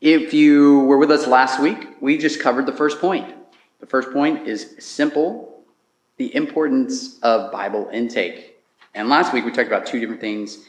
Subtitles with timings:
[0.00, 3.34] If you were with us last week, we just covered the first point.
[3.80, 5.62] The first point is simple
[6.16, 8.58] the importance of Bible intake.
[8.94, 10.64] And last week we talked about two different things,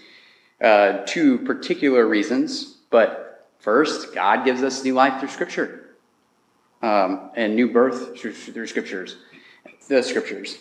[0.62, 2.78] uh, two particular reasons.
[2.90, 5.96] But first, God gives us new life through Scripture
[6.82, 9.16] um, and new birth through, through Scriptures,
[9.88, 10.58] the Scriptures.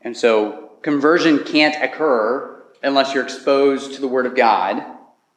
[0.00, 4.82] And so conversion can't occur unless you're exposed to the Word of God.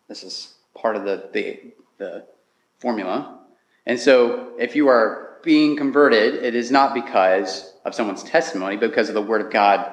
[0.07, 1.59] This is part of the, the,
[1.97, 2.25] the
[2.79, 3.39] formula.
[3.85, 8.89] And so if you are being converted, it is not because of someone's testimony, but
[8.89, 9.91] because of the word of God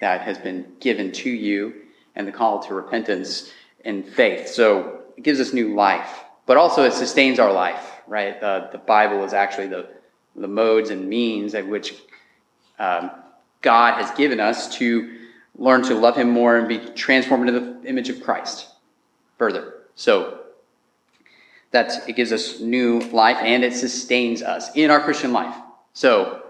[0.00, 1.74] that has been given to you
[2.14, 3.50] and the call to repentance
[3.84, 4.48] and faith.
[4.48, 8.40] So it gives us new life, but also it sustains our life, right?
[8.40, 9.88] The, the Bible is actually the,
[10.34, 11.94] the modes and means at which
[12.78, 13.10] um,
[13.62, 15.18] God has given us to
[15.58, 18.68] learn to love Him more and be transformed into the image of Christ
[19.38, 19.74] further.
[19.94, 20.35] So
[21.76, 25.54] that it gives us new life and it sustains us in our Christian life.
[25.92, 26.42] So,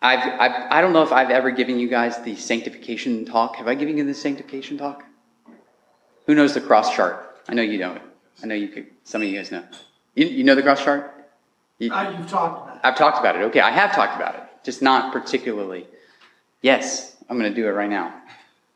[0.00, 3.56] I've, I've, I don't know if I've ever given you guys the sanctification talk.
[3.56, 5.04] Have I given you the sanctification talk?
[6.26, 7.38] Who knows the cross chart?
[7.48, 8.02] I know you don't.
[8.42, 8.86] I know you could.
[9.04, 9.62] Some of you guys know.
[10.16, 11.14] You, you know the cross chart?
[11.78, 12.80] You, uh, you've talked about it.
[12.82, 13.42] I've talked about it.
[13.44, 15.86] Okay, I have talked about it, just not particularly.
[16.60, 18.12] Yes, I'm going to do it right now.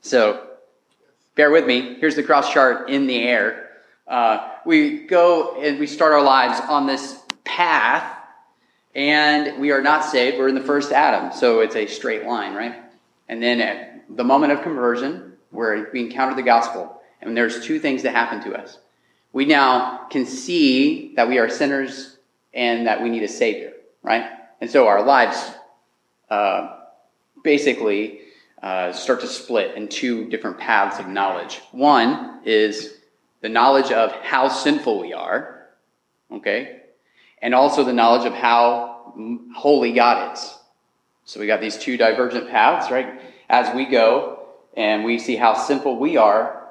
[0.02, 0.46] So,
[1.34, 1.96] bear with me.
[1.98, 3.65] Here's the cross chart in the air.
[4.06, 8.16] Uh, we go and we start our lives on this path,
[8.94, 10.38] and we are not saved.
[10.38, 12.76] We're in the first Adam, so it's a straight line, right?
[13.28, 17.78] And then at the moment of conversion, where we encounter the gospel, and there's two
[17.78, 18.78] things that happen to us.
[19.32, 22.16] We now can see that we are sinners
[22.54, 24.30] and that we need a Savior, right?
[24.60, 25.50] And so our lives
[26.30, 26.78] uh,
[27.42, 28.20] basically
[28.62, 31.60] uh, start to split in two different paths of knowledge.
[31.72, 32.95] One is
[33.40, 35.66] the knowledge of how sinful we are,
[36.32, 36.82] okay,
[37.42, 39.12] and also the knowledge of how
[39.54, 40.54] holy God is.
[41.24, 43.20] So we got these two divergent paths, right?
[43.48, 46.68] As we go and we see how sinful we are,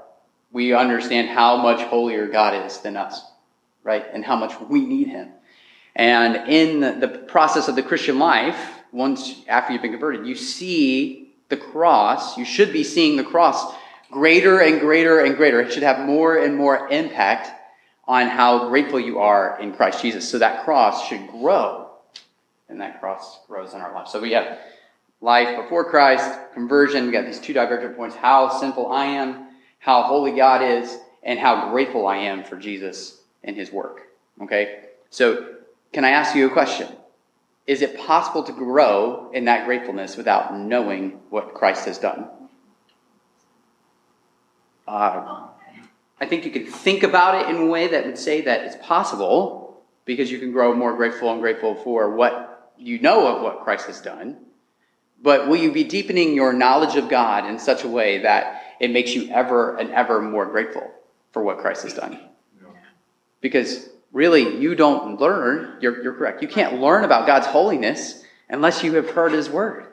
[0.52, 3.22] we understand how much holier God is than us,
[3.84, 4.06] right?
[4.14, 5.32] And how much we need Him.
[5.96, 8.58] And in the process of the Christian life,
[8.92, 13.74] once after you've been converted, you see the cross, you should be seeing the cross
[14.12, 15.62] greater and greater and greater.
[15.62, 17.50] It should have more and more impact
[18.08, 20.30] on how grateful you are in Christ Jesus.
[20.30, 21.90] So that cross should grow,
[22.70, 24.08] and that cross grows in our life.
[24.08, 24.60] So we have
[25.22, 27.06] life before Christ, conversion.
[27.06, 29.48] We got these two divergent points: how sinful I am,
[29.80, 34.02] how holy God is, and how grateful I am for Jesus and His work.
[34.42, 34.82] Okay.
[35.10, 35.56] So,
[35.94, 36.90] can I ask you a question?
[37.68, 42.28] Is it possible to grow in that gratefulness without knowing what Christ has done?
[44.88, 45.48] Uh,
[46.20, 48.78] I think you can think about it in a way that would say that it's
[48.86, 53.64] possible because you can grow more grateful and grateful for what you know of what
[53.64, 54.38] Christ has done.
[55.22, 58.92] But will you be deepening your knowledge of God in such a way that it
[58.92, 60.92] makes you ever and ever more grateful
[61.32, 62.20] for what Christ has done?
[63.42, 68.84] Because really, you don't learn, you're, you're correct, you can't learn about God's holiness unless
[68.84, 69.86] you have heard His Word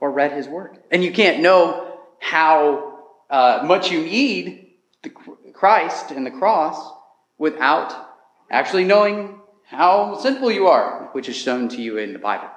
[0.00, 0.78] or read His Word.
[0.90, 2.97] And you can't know how
[3.30, 4.70] uh, much you need
[5.02, 5.10] the
[5.52, 6.92] Christ and the cross
[7.36, 7.94] without
[8.50, 12.48] actually knowing how sinful you are, which is shown to you in the Bible.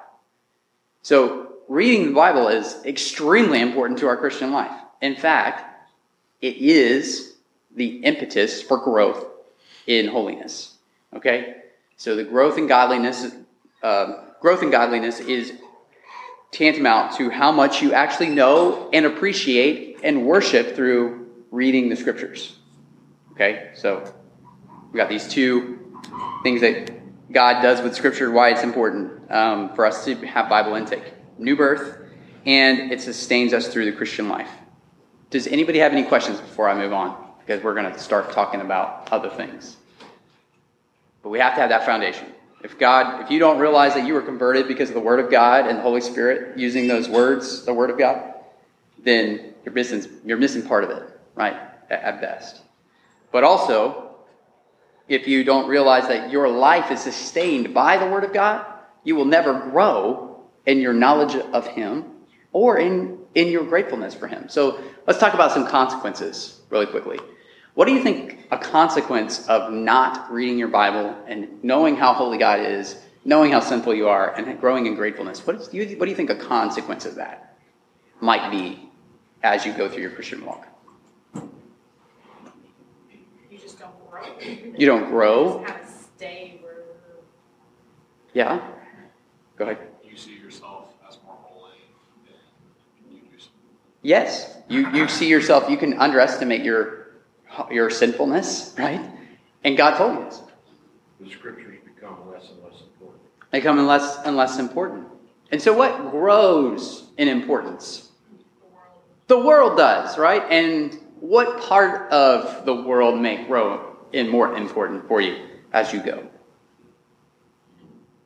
[1.02, 4.72] So, reading the Bible is extremely important to our Christian life.
[5.00, 5.64] In fact,
[6.40, 7.34] it is
[7.74, 9.26] the impetus for growth
[9.86, 10.74] in holiness.
[11.14, 11.56] Okay?
[11.96, 13.26] So, the growth in godliness,
[13.82, 15.52] uh, growth in godliness is
[16.52, 22.56] tantamount to how much you actually know and appreciate and worship through reading the scriptures.
[23.32, 24.14] Okay, so
[24.92, 26.00] we got these two
[26.42, 26.90] things that
[27.32, 31.56] God does with scripture, why it's important um, for us to have Bible intake new
[31.56, 31.98] birth,
[32.44, 34.50] and it sustains us through the Christian life.
[35.30, 37.16] Does anybody have any questions before I move on?
[37.40, 39.78] Because we're going to start talking about other things.
[41.22, 42.26] But we have to have that foundation.
[42.62, 45.30] If God, if you don't realize that you were converted because of the Word of
[45.30, 48.34] God and the Holy Spirit using those words, the Word of God,
[48.98, 51.02] then you're missing, you're missing part of it,
[51.34, 51.56] right?
[51.90, 52.60] At best.
[53.32, 54.16] But also,
[55.08, 58.64] if you don't realize that your life is sustained by the Word of God,
[59.02, 62.04] you will never grow in your knowledge of Him
[62.52, 64.48] or in, in your gratefulness for Him.
[64.48, 67.18] So let's talk about some consequences really quickly.
[67.74, 72.36] What do you think a consequence of not reading your Bible and knowing how holy
[72.36, 75.46] God is, knowing how sinful you are, and growing in gratefulness?
[75.46, 77.56] What, is, what do you think a consequence of that
[78.20, 78.90] might be
[79.42, 80.68] as you go through your Christian walk?
[83.50, 84.22] You just don't grow.
[84.76, 85.62] You don't grow.
[85.62, 86.74] Just kind of stay where.
[88.34, 88.60] Yeah.
[89.56, 89.78] Go ahead.
[90.04, 91.70] You see yourself as more holy
[92.26, 93.44] than you do.
[94.02, 97.01] Yes, you, you see yourself, you can underestimate your,
[97.70, 99.00] your sinfulness, right?
[99.64, 100.42] And God God's holiness.
[101.20, 103.22] The scriptures become less and less important.
[103.50, 105.06] They become less and less important.
[105.50, 108.10] And so what grows in importance?
[109.28, 110.42] The world does, right?
[110.50, 115.36] And what part of the world may grow in more important for you
[115.72, 116.26] as you go?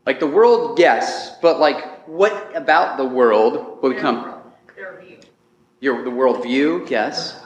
[0.07, 4.41] Like the world, yes, but like what about the world will become
[4.77, 5.19] Their view.
[5.81, 7.41] your the world view, yes.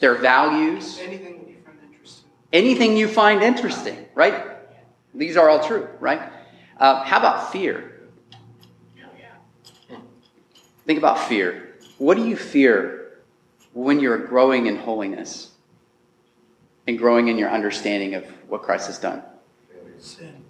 [0.00, 2.30] Their values, Anything you find interesting.
[2.52, 4.46] anything you find interesting, right?
[5.14, 6.22] These are all true, right?
[6.78, 7.86] Uh, how about fear?
[10.86, 11.76] Think about fear.
[11.98, 13.18] What do you fear
[13.74, 15.52] when you're growing in holiness
[16.88, 19.22] and growing in your understanding of what Christ has done?
[19.98, 20.42] Sin,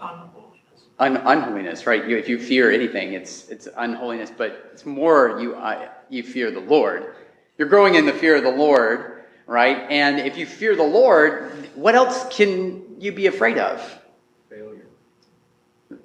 [0.00, 0.88] unholiness.
[0.98, 2.08] Un- unholiness, right?
[2.08, 6.50] You, if you fear anything, it's it's unholiness, but it's more you uh, you fear
[6.50, 7.14] the Lord.
[7.58, 9.78] You're growing in the fear of the Lord, right?
[9.90, 14.00] And if you fear the Lord, what else can you be afraid of?
[14.48, 14.86] Failure.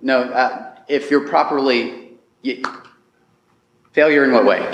[0.02, 2.04] No, uh, if you're properly
[2.42, 2.64] you,
[3.92, 4.70] failure in what way?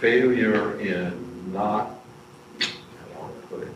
[0.00, 1.90] Failure in not,
[2.58, 2.66] how do
[3.14, 3.68] I want to put it?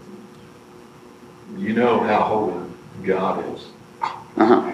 [1.56, 2.70] You know how holy
[3.04, 3.66] God is.
[4.02, 4.72] Uh-huh.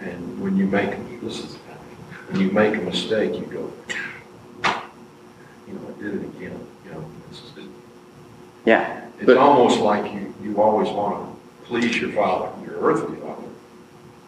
[0.00, 1.48] And when you make, listen,
[2.28, 3.72] when you make a mistake, you go,
[5.70, 6.66] you know, I did it again.
[6.84, 7.64] You know, it's, it-
[8.64, 13.16] Yeah, it's but almost like you, you always want to please your father, your earthly
[13.20, 13.46] father.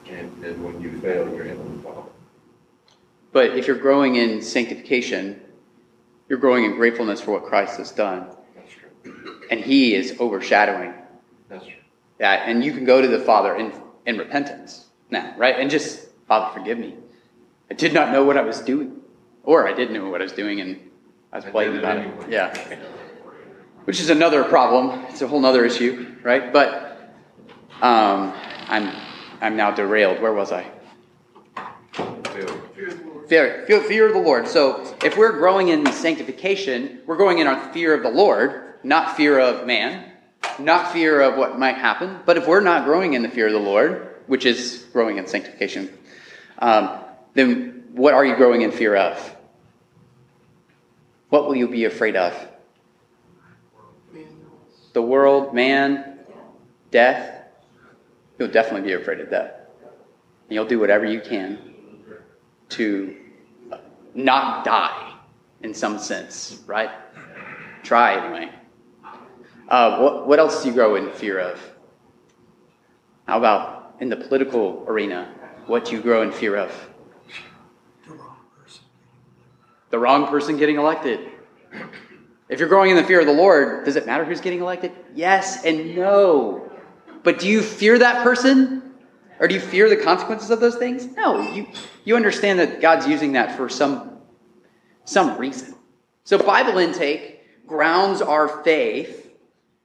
[0.08, 2.02] And, and when you fail, your heavenly father.
[3.32, 5.40] but if you're growing in sanctification,
[6.28, 9.40] you're growing in gratefulness for what Christ has done, That's true.
[9.50, 10.94] and He is overshadowing
[11.48, 11.74] That's true.
[12.18, 13.72] that, and you can go to the Father in
[14.06, 15.56] in repentance now, right?
[15.58, 16.94] And just Father, forgive me.
[17.70, 19.00] I did not know what I was doing,
[19.44, 20.78] or I did know what I was doing, and
[21.32, 22.00] I was blatant about it.
[22.00, 22.26] anyway.
[22.28, 22.78] Yeah,
[23.84, 25.04] which is another problem.
[25.08, 26.52] It's a whole other issue, right?
[26.52, 27.14] But
[27.80, 28.32] um,
[28.68, 28.94] I'm
[29.40, 30.20] I'm now derailed.
[30.20, 30.70] Where was I?
[31.94, 32.44] Fear
[32.88, 33.28] of the Lord.
[33.28, 34.46] Fear, fear, fear of the Lord.
[34.46, 39.16] So if we're growing in sanctification, we're growing in our fear of the Lord, not
[39.16, 40.12] fear of man,
[40.58, 42.20] not fear of what might happen.
[42.26, 45.26] But if we're not growing in the fear of the Lord, which is growing in
[45.26, 45.90] sanctification,
[46.58, 47.00] um,
[47.34, 49.31] then what are you growing in fear of?
[51.32, 52.34] What will you be afraid of?
[54.92, 56.18] The world, man,
[56.90, 57.46] death?
[58.38, 59.54] You'll definitely be afraid of death.
[59.80, 61.58] And you'll do whatever you can
[62.68, 63.16] to
[64.14, 65.14] not die
[65.62, 66.90] in some sense, right?
[67.82, 68.52] Try anyway.
[69.70, 71.58] Uh, what, what else do you grow in fear of?
[73.26, 75.32] How about in the political arena?
[75.64, 76.90] What do you grow in fear of?
[78.06, 78.82] the wrong person.
[79.92, 81.20] The wrong person getting elected.
[82.48, 84.90] If you're growing in the fear of the Lord, does it matter who's getting elected?
[85.14, 86.72] Yes and no.
[87.22, 88.94] But do you fear that person?
[89.38, 91.04] Or do you fear the consequences of those things?
[91.14, 91.42] No.
[91.52, 91.66] You,
[92.04, 94.18] you understand that God's using that for some,
[95.04, 95.74] some reason.
[96.24, 99.30] So Bible intake grounds our faith,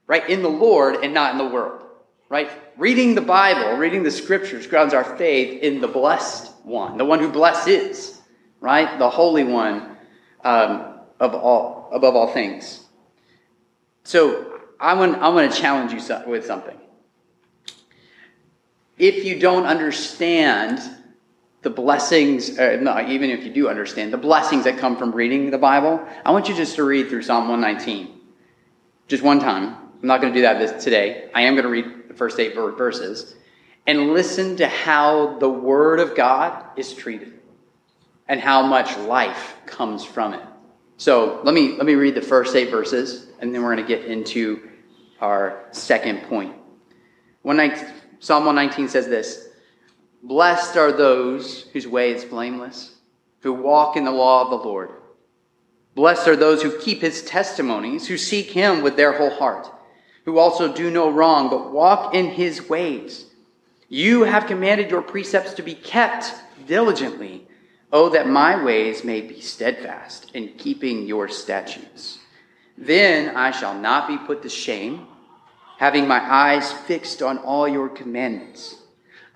[0.08, 1.84] right, in the Lord and not in the world.
[2.30, 2.50] Right?
[2.78, 7.20] Reading the Bible, reading the scriptures grounds our faith in the blessed one, the one
[7.20, 8.22] who blesses,
[8.62, 8.98] right?
[9.00, 9.97] The Holy One
[10.44, 12.86] um, of all, above all things.
[14.04, 16.78] So I want, I want to challenge you with something.
[18.98, 20.80] If you don't understand
[21.62, 25.58] the blessings, uh, even if you do understand the blessings that come from reading the
[25.58, 28.20] Bible, I want you just to read through Psalm 119.
[29.08, 29.76] Just one time.
[30.02, 31.30] I'm not going to do that this, today.
[31.34, 33.36] I am going to read the first eight verses
[33.86, 37.37] and listen to how the Word of God is treated
[38.28, 40.44] and how much life comes from it.
[40.98, 43.96] So let me let me read the first eight verses, and then we're going to
[43.96, 44.70] get into
[45.22, 46.56] our second point.
[47.44, 47.78] One night,
[48.20, 49.50] Psalm 119 says this
[50.24, 52.96] Blessed are those whose way is blameless,
[53.42, 54.90] who walk in the law of the Lord.
[55.96, 59.68] Blessed are those who keep his testimonies, who seek him with their whole heart,
[60.26, 63.26] who also do no wrong, but walk in his ways.
[63.90, 66.34] You have commanded your precepts to be kept
[66.68, 67.48] diligently.
[67.92, 72.20] Oh, that my ways may be steadfast in keeping your statutes.
[72.78, 75.08] Then I shall not be put to shame,
[75.78, 78.76] having my eyes fixed on all your commandments.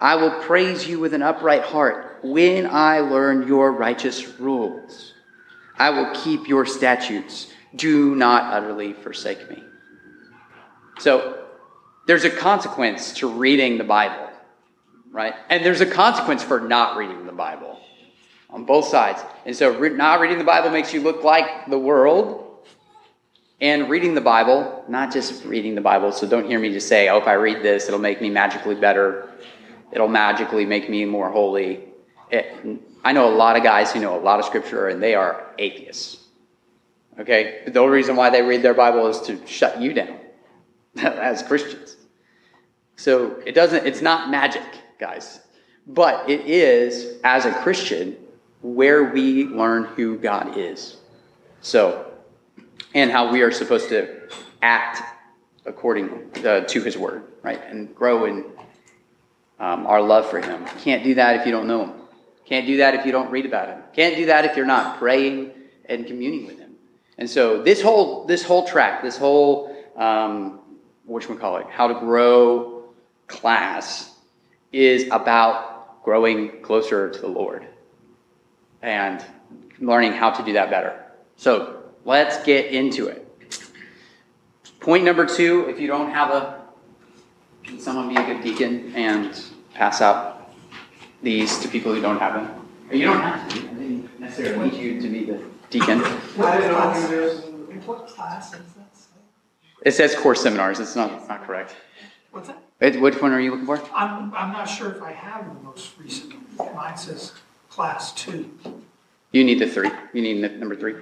[0.02, 5.14] I will praise you with an upright heart when I learn your righteous rules.
[5.78, 7.48] I will keep your statutes.
[7.76, 9.64] Do not utterly forsake me.
[11.00, 11.46] So
[12.06, 14.30] there's a consequence to reading the Bible,
[15.10, 15.36] right?
[15.50, 17.71] And there's a consequence for not reading the Bible
[18.52, 19.22] on both sides.
[19.46, 22.48] And so re- not reading the Bible makes you look like the world.
[23.60, 27.10] And reading the Bible, not just reading the Bible, so don't hear me just say,
[27.10, 29.30] oh, if I read this, it'll make me magically better.
[29.92, 31.84] It'll magically make me more holy.
[32.32, 35.14] It, I know a lot of guys who know a lot of scripture and they
[35.14, 36.26] are atheists.
[37.20, 37.64] Okay?
[37.68, 40.18] The only reason why they read their Bible is to shut you down
[40.98, 41.98] as Christians.
[42.96, 44.64] So it doesn't, it's not magic,
[45.00, 45.42] guys.
[45.88, 48.16] But it is, as a Christian,
[48.62, 50.98] where we learn who God is.
[51.62, 52.12] So,
[52.94, 54.30] and how we are supposed to
[54.62, 55.02] act
[55.66, 57.62] according uh, to his word, right?
[57.68, 58.46] And grow in
[59.60, 60.66] um, our love for him.
[60.84, 61.94] Can't do that if you don't know him.
[62.46, 63.82] Can't do that if you don't read about him.
[63.94, 65.52] Can't do that if you're not praying
[65.86, 66.72] and communing with him.
[67.18, 70.60] And so this whole this whole track, this whole um,
[71.06, 72.84] what we call it, how to grow
[73.28, 74.16] class,
[74.72, 77.68] is about growing closer to the Lord
[78.82, 79.24] and
[79.80, 81.04] learning how to do that better.
[81.36, 83.28] So let's get into it.
[84.80, 86.62] Point number two: if you don't have a,
[87.64, 90.54] can someone be a good deacon and pass out
[91.22, 92.68] these to people who don't have them?
[92.92, 93.60] You don't have to.
[93.60, 96.02] I didn't necessarily need you to be the deacon.
[96.04, 97.46] I didn't know who this.
[97.86, 98.96] What class is that?
[98.96, 99.10] say?
[99.84, 100.80] It says core seminars.
[100.80, 101.76] It's not not correct.
[102.32, 102.62] What's that?
[102.80, 103.80] It, which one are you looking for?
[103.94, 106.34] I'm, I'm not sure if I have the most recent.
[106.58, 107.34] Mine says
[107.72, 108.52] class two.
[109.32, 109.90] You need the three.
[110.14, 110.96] You need number three.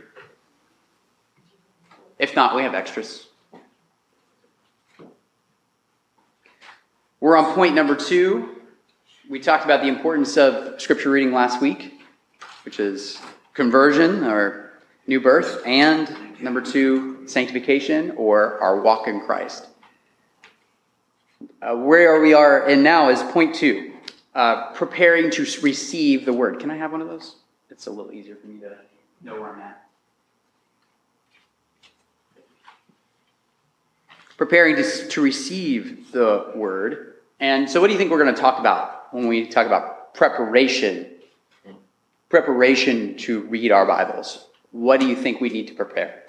[2.20, 3.26] If not, we have extras.
[7.20, 8.62] We're on point number two.
[9.28, 12.02] We talked about the importance of scripture reading last week,
[12.66, 13.18] which is
[13.56, 14.72] conversion or
[15.08, 19.66] new birth, and number two, sanctification or our walk in Christ.
[21.62, 23.89] Uh, where we are in now is point two,
[24.36, 26.60] uh, preparing to receive the word.
[26.60, 27.36] Can I have one of those?
[27.70, 28.76] It's a little easier for me to
[29.22, 29.86] know where I'm at.
[34.38, 37.16] Preparing to, to receive the word.
[37.40, 40.14] And so, what do you think we're going to talk about when we talk about
[40.14, 41.08] preparation?
[42.30, 44.48] Preparation to read our Bibles.
[44.72, 46.24] What do you think we need to prepare?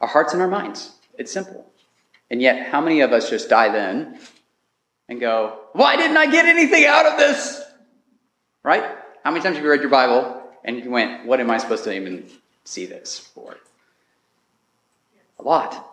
[0.00, 0.92] Our hearts and our minds.
[1.18, 1.70] It's simple.
[2.30, 4.18] And yet, how many of us just dive in
[5.08, 7.62] and go, Why didn't I get anything out of this?
[8.62, 8.84] Right?
[9.22, 11.84] How many times have you read your Bible and you went, What am I supposed
[11.84, 12.28] to even
[12.64, 13.56] see this for?
[15.38, 15.90] A lot.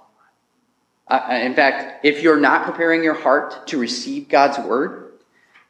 [1.07, 5.11] Uh, in fact, if you're not preparing your heart to receive God's word,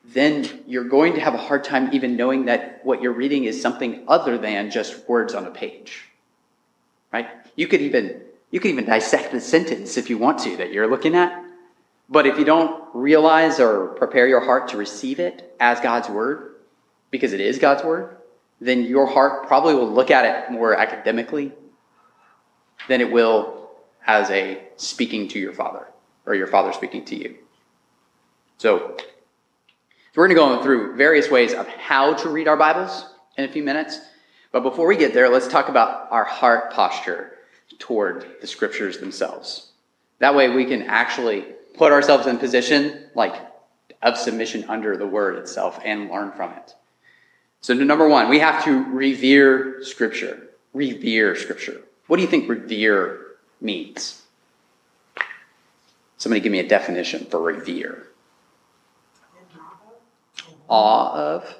[0.06, 3.62] then you're going to have a hard time even knowing that what you're reading is
[3.62, 6.04] something other than just words on a page.
[7.12, 7.28] Right?
[7.56, 8.22] You could even
[8.52, 11.44] you could even dissect the sentence if you want to that you're looking at.
[12.12, 16.56] But if you don't realize or prepare your heart to receive it as God's word,
[17.10, 18.18] because it is God's word,
[18.60, 21.54] then your heart probably will look at it more academically
[22.90, 23.70] than it will
[24.06, 25.88] as a speaking to your father
[26.26, 27.38] or your father speaking to you.
[28.58, 33.06] So, so we're going to go through various ways of how to read our Bibles
[33.38, 34.00] in a few minutes.
[34.52, 37.38] But before we get there, let's talk about our heart posture
[37.80, 39.72] toward the scriptures themselves.
[40.20, 43.36] That way we can actually put ourselves in position like
[44.02, 46.74] of submission under the word itself and learn from it.
[47.62, 50.48] So number one, we have to revere scripture.
[50.74, 51.82] Revere scripture.
[52.08, 53.20] What do you think revere
[53.60, 54.24] means?
[56.18, 58.08] Somebody give me a definition for revere.
[60.68, 61.56] Awe of,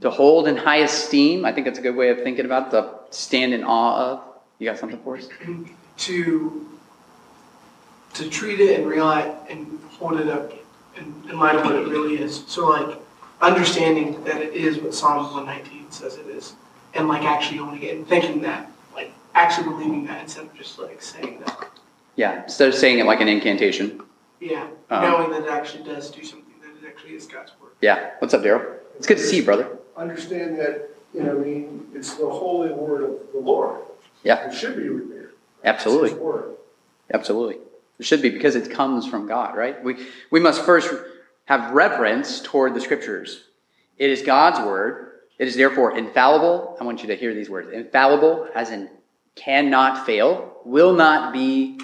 [0.00, 1.44] To hold in high esteem.
[1.44, 4.22] I think that's a good way of thinking about to stand in awe of.
[4.58, 5.28] You got something for us?
[5.98, 6.75] to
[8.16, 10.52] to treat it and realize and hold it up
[10.96, 12.44] in, in light of what it really is.
[12.46, 12.98] So like
[13.40, 16.54] understanding that it is what Psalm 119 says it is,
[16.94, 20.78] and like actually owning it and thinking that, like actually believing that instead of just
[20.78, 21.68] like saying that.
[22.16, 24.00] Yeah, instead of saying it like an incantation.
[24.40, 27.72] Yeah, Um, knowing that it actually does do something that it actually is God's word.
[27.80, 28.10] Yeah.
[28.18, 28.76] What's up, Daryl?
[28.96, 29.68] It's good to see you, brother.
[29.96, 33.80] understand that, you know, I mean, it's the holy word of the Lord.
[34.24, 34.48] Yeah.
[34.48, 35.32] It should be revered.
[35.64, 36.08] Absolutely.
[36.10, 36.56] It's his word.
[37.12, 37.58] Absolutely.
[37.98, 39.82] It should be because it comes from God, right?
[39.82, 40.92] We, we must first
[41.46, 43.44] have reverence toward the scriptures.
[43.98, 45.20] It is God's word.
[45.38, 46.76] It is therefore infallible.
[46.80, 47.72] I want you to hear these words.
[47.72, 48.90] Infallible, as in
[49.34, 51.80] cannot fail, will not be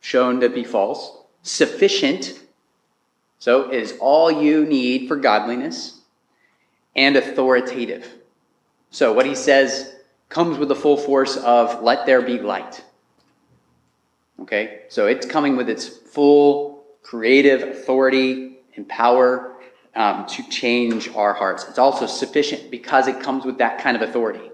[0.00, 2.38] shown to be false, sufficient.
[3.38, 6.00] So it is all you need for godliness
[6.94, 8.06] and authoritative.
[8.90, 9.94] So what he says
[10.28, 12.84] comes with the full force of let there be light.
[14.42, 14.82] Okay?
[14.88, 19.56] So it's coming with its full creative authority and power
[19.94, 21.66] um, to change our hearts.
[21.68, 24.50] It's also sufficient because it comes with that kind of authority.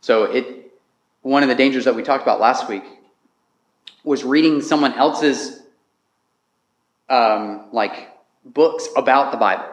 [0.00, 0.72] So it
[1.22, 2.84] one of the dangers that we talked about last week
[4.04, 5.60] was reading someone else's
[7.08, 9.64] um, like books about the Bible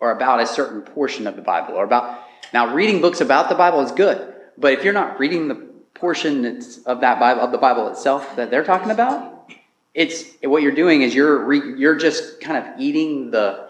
[0.00, 2.20] or about a certain portion of the Bible or about
[2.52, 5.54] now reading books about the Bible is good, but if you're not reading the
[6.02, 9.48] portion of that Bible of the Bible itself that they're talking about,
[9.94, 13.68] it's what you're doing is you're re, you're just kind of eating the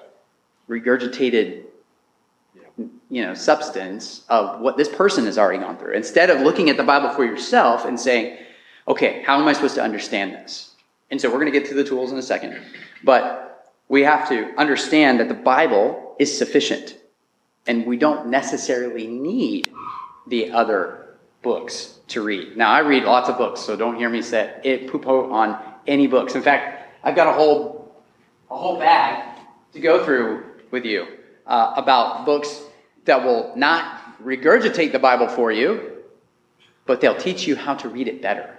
[0.67, 1.65] regurgitated
[3.11, 5.93] you know substance of what this person has already gone through.
[5.93, 8.39] Instead of looking at the bible for yourself and saying
[8.89, 10.71] okay how am i supposed to understand this?
[11.11, 12.59] And so we're going to get to the tools in a second
[13.05, 16.97] but we have to understand that the bible is sufficient
[17.67, 19.71] and we don't necessarily need
[20.29, 21.02] the other
[21.43, 24.91] books to read now i read lots of books so don't hear me say it
[24.91, 27.95] poo poo on any books in fact i've got a whole
[28.51, 29.39] a whole bag
[29.73, 31.07] to go through with you
[31.47, 32.61] uh, about books
[33.05, 36.03] that will not regurgitate the Bible for you,
[36.87, 38.57] but they'll teach you how to read it better.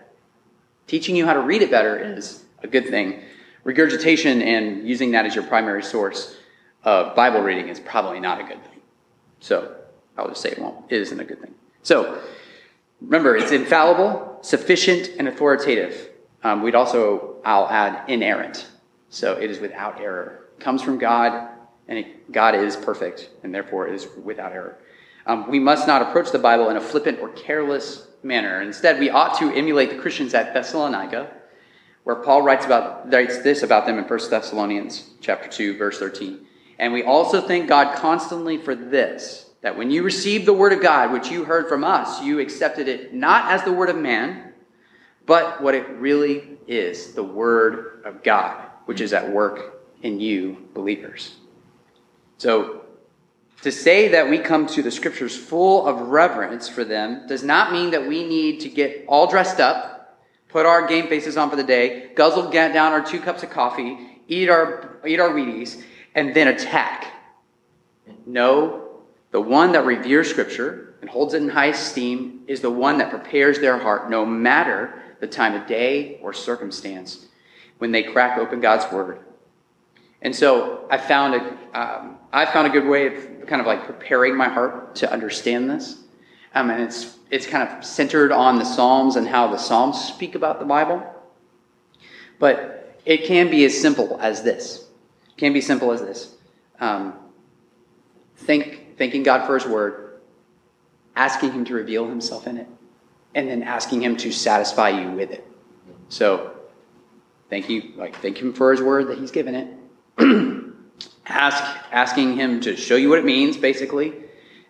[0.88, 3.22] Teaching you how to read it better is a good thing.
[3.64, 6.36] Regurgitation and using that as your primary source
[6.84, 8.82] of Bible reading is probably not a good thing.
[9.40, 9.76] So
[10.18, 10.92] I'll just say it won't.
[10.92, 11.54] It isn't a good thing.
[11.82, 12.22] So
[13.04, 16.10] remember, it's infallible, sufficient, and authoritative.
[16.44, 18.68] Um, we'd also, I'll add, inerrant.
[19.10, 20.48] So it is without error.
[20.58, 21.50] It comes from God,
[21.88, 24.80] and it, God is perfect, and therefore is without error.
[25.26, 28.62] Um, we must not approach the Bible in a flippant or careless manner.
[28.62, 31.32] Instead, we ought to emulate the Christians at Thessalonica,
[32.04, 36.46] where Paul writes about writes this about them in 1 Thessalonians chapter 2, verse 13.
[36.80, 40.82] And we also thank God constantly for this, that when you received the word of
[40.82, 44.54] God, which you heard from us, you accepted it not as the word of man,
[45.26, 50.68] but what it really is, the word of God, which is at work in you
[50.74, 51.38] believers.
[52.38, 52.82] So,
[53.62, 57.72] to say that we come to the scriptures full of reverence for them does not
[57.72, 61.56] mean that we need to get all dressed up, put our game faces on for
[61.56, 65.82] the day, guzzle down our two cups of coffee, eat our, eat our Wheaties,
[66.14, 67.14] and then attack.
[68.26, 68.83] No,
[69.34, 73.10] the one that reveres scripture and holds it in high esteem is the one that
[73.10, 77.28] prepares their heart no matter the time of day or circumstance
[77.80, 79.20] when they crack open God's word
[80.24, 83.86] and so I found a, um, I found a good way of kind of like
[83.86, 86.00] preparing my heart to understand this.
[86.56, 90.36] Um, and it's, it's kind of centered on the Psalms and how the Psalms speak
[90.36, 91.04] about the Bible.
[92.40, 94.88] But it can be as simple as this.
[95.28, 96.36] It can be simple as this.
[96.80, 97.14] Um,
[98.38, 100.20] think, thanking God for His Word,
[101.16, 102.68] asking Him to reveal Himself in it,
[103.36, 105.46] and then asking Him to satisfy you with it.
[106.10, 106.56] So,
[107.50, 109.68] thank you, like thank Him for His Word that He's given it
[111.26, 114.14] ask, asking him to show you what it means, basically,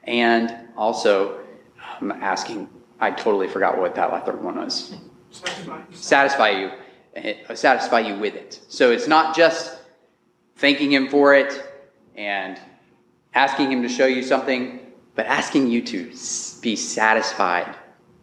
[0.03, 1.39] and also
[1.99, 4.95] um, asking, I totally forgot what that third one was.
[5.31, 5.81] Satisfy.
[5.91, 6.71] Satisfy you,
[7.49, 8.59] uh, satisfy you with it.
[8.67, 9.79] So it's not just
[10.57, 11.63] thanking him for it
[12.15, 12.59] and
[13.33, 14.79] asking him to show you something,
[15.15, 16.11] but asking you to
[16.61, 17.75] be satisfied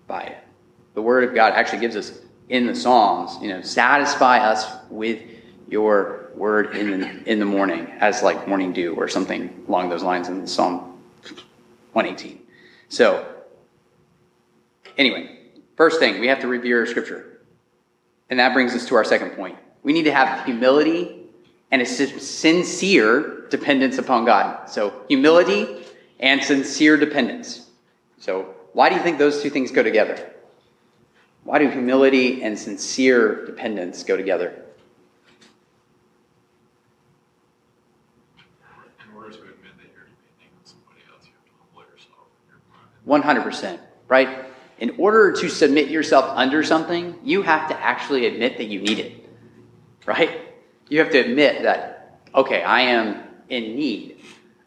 [0.07, 0.39] by it.
[0.95, 2.19] The Word of God actually gives us
[2.49, 5.23] in the Psalms, you know, satisfy us with
[5.69, 10.03] your word in the, in the morning as like morning dew or something along those
[10.03, 11.01] lines in Psalm
[11.93, 12.41] 118.
[12.89, 13.25] So,
[14.99, 15.39] anyway,
[15.77, 17.41] first thing, we have to revere Scripture.
[18.29, 19.59] And that brings us to our second point.
[19.83, 21.20] We need to have humility
[21.71, 24.69] and a sincere dependence upon God.
[24.69, 25.85] So, humility
[26.19, 27.69] and sincere dependence.
[28.19, 30.33] So, why do you think those two things go together?
[31.45, 34.65] Why do humility and sincere dependence go together?
[43.07, 43.79] 100%,
[44.09, 44.47] right?
[44.79, 48.99] In order to submit yourself under something, you have to actually admit that you need
[48.99, 49.29] it,
[50.07, 50.50] right?
[50.91, 54.23] You have to admit that, okay, I am in need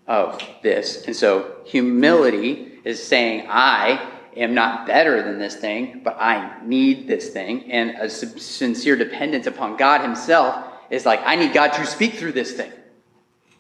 [0.08, 1.06] of this.
[1.06, 7.08] And so humility is saying, I am not better than this thing, but I need
[7.08, 7.72] this thing.
[7.72, 12.32] And a sincere dependence upon God Himself is like, I need God to speak through
[12.32, 12.72] this thing.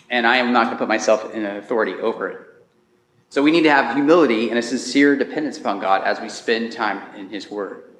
[0.10, 2.39] And I am not going to put myself in authority over it.
[3.30, 6.71] So we need to have humility and a sincere dependence upon God as we spend
[6.71, 7.92] time in His Word.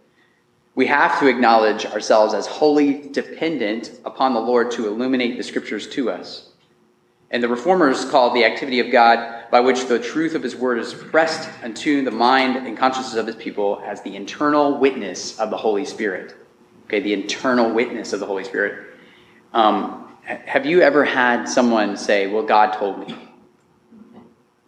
[0.76, 5.88] We have to acknowledge ourselves as wholly dependent upon the Lord to illuminate the Scriptures
[5.90, 6.50] to us.
[7.30, 10.80] And the Reformers called the activity of God by which the truth of His Word
[10.80, 15.50] is pressed unto the mind and consciousness of His people as the internal witness of
[15.50, 16.36] the Holy Spirit.
[16.86, 18.96] Okay, the internal witness of the Holy Spirit.
[19.54, 23.16] Um, have you ever had someone say, Well, God told me?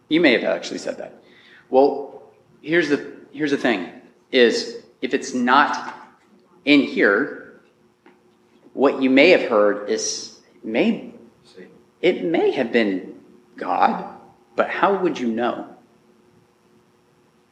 [0.08, 1.22] You may have actually said that.
[1.68, 2.22] Well,
[2.62, 3.90] here's the, here's the thing
[4.30, 5.94] is if it's not
[6.64, 7.60] in here,
[8.72, 11.12] what you may have heard is may
[12.02, 13.18] it may have been
[13.56, 14.04] God,
[14.54, 15.66] but how would you know?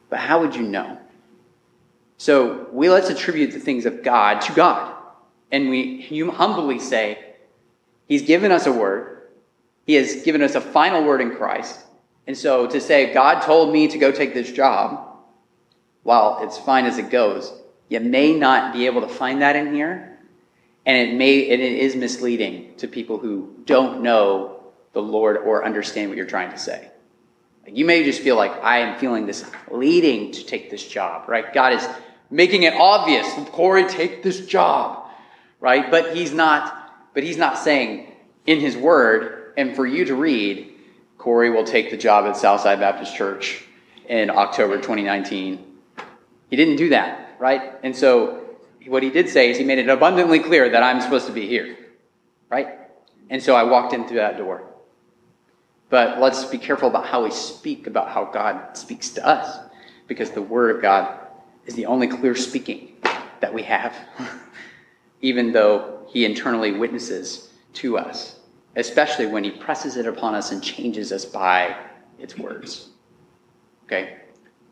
[0.09, 0.99] But how would you know?
[2.17, 4.95] So we let's attribute the things of God to God.
[5.51, 7.35] And we humbly say,
[8.07, 9.23] He's given us a word.
[9.85, 11.79] He has given us a final word in Christ.
[12.27, 15.14] And so to say, God told me to go take this job,
[16.05, 17.51] while it's fine as it goes,
[17.89, 20.19] you may not be able to find that in here.
[20.85, 24.61] And it may and it is misleading to people who don't know
[24.93, 26.91] the Lord or understand what you're trying to say.
[27.67, 31.51] You may just feel like I am feeling this leading to take this job, right?
[31.51, 31.87] God is
[32.29, 35.09] making it obvious, Corey, take this job,
[35.59, 35.89] right?
[35.89, 38.11] But he's not, but he's not saying
[38.45, 40.71] in his word, and for you to read,
[41.17, 43.63] Corey will take the job at Southside Baptist Church
[44.07, 45.71] in October 2019.
[46.49, 47.73] He didn't do that, right?
[47.83, 48.45] And so
[48.87, 51.47] what he did say is he made it abundantly clear that I'm supposed to be
[51.47, 51.77] here,
[52.49, 52.79] right?
[53.29, 54.63] And so I walked in through that door.
[55.89, 59.59] But let's be careful about how we speak about how God speaks to us,
[60.07, 61.19] because the Word of God
[61.65, 62.93] is the only clear speaking
[63.39, 63.95] that we have,
[65.21, 68.39] even though He internally witnesses to us,
[68.75, 71.75] especially when He presses it upon us and changes us by
[72.19, 72.89] its words.
[73.85, 74.17] Okay?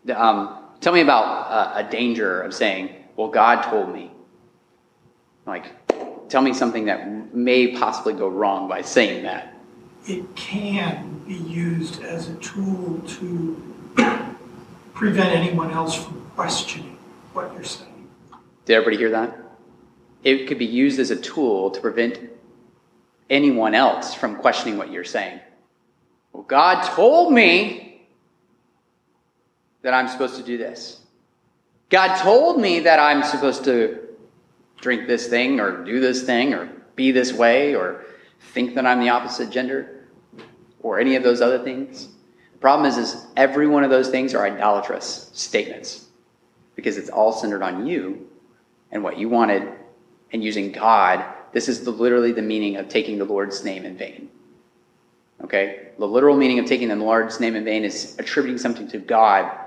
[0.06, 4.12] The, Um, tell me about uh, a danger of saying, well, God told me.
[5.46, 5.66] Like,
[6.30, 9.56] tell me something that may possibly go wrong by saying that.
[10.06, 13.76] It can be used as a tool to
[14.94, 16.98] prevent anyone else from questioning
[17.32, 18.10] what you're saying.
[18.66, 19.38] Did everybody hear that?
[20.24, 22.20] It could be used as a tool to prevent
[23.30, 25.40] anyone else from questioning what you're saying.
[26.34, 27.93] Well, God told me
[29.84, 31.02] that I'm supposed to do this.
[31.90, 34.00] God told me that I'm supposed to
[34.82, 36.66] drink this thing or do this thing or
[36.96, 38.04] be this way or
[38.54, 40.08] think that I'm the opposite gender
[40.82, 42.08] or any of those other things.
[42.54, 46.08] The problem is, is every one of those things are idolatrous statements
[46.76, 48.28] because it's all centered on you
[48.92, 49.72] and what you wanted
[50.32, 51.24] and using God.
[51.52, 54.30] This is the, literally the meaning of taking the Lord's name in vain.
[55.44, 55.90] Okay?
[56.00, 59.60] The literal meaning of taking the Lord's name in vain is attributing something to God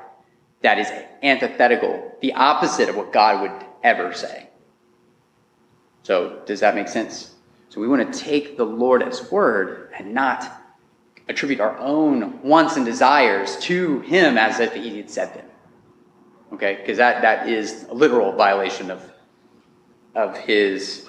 [0.63, 0.89] that is
[1.23, 4.49] antithetical, the opposite of what God would ever say.
[6.03, 7.35] So, does that make sense?
[7.69, 10.63] So, we want to take the Lord His word and not
[11.29, 15.47] attribute our own wants and desires to Him as if He had said them.
[16.53, 16.77] Okay?
[16.77, 19.13] Because that, that is a literal violation of,
[20.15, 21.07] of, his,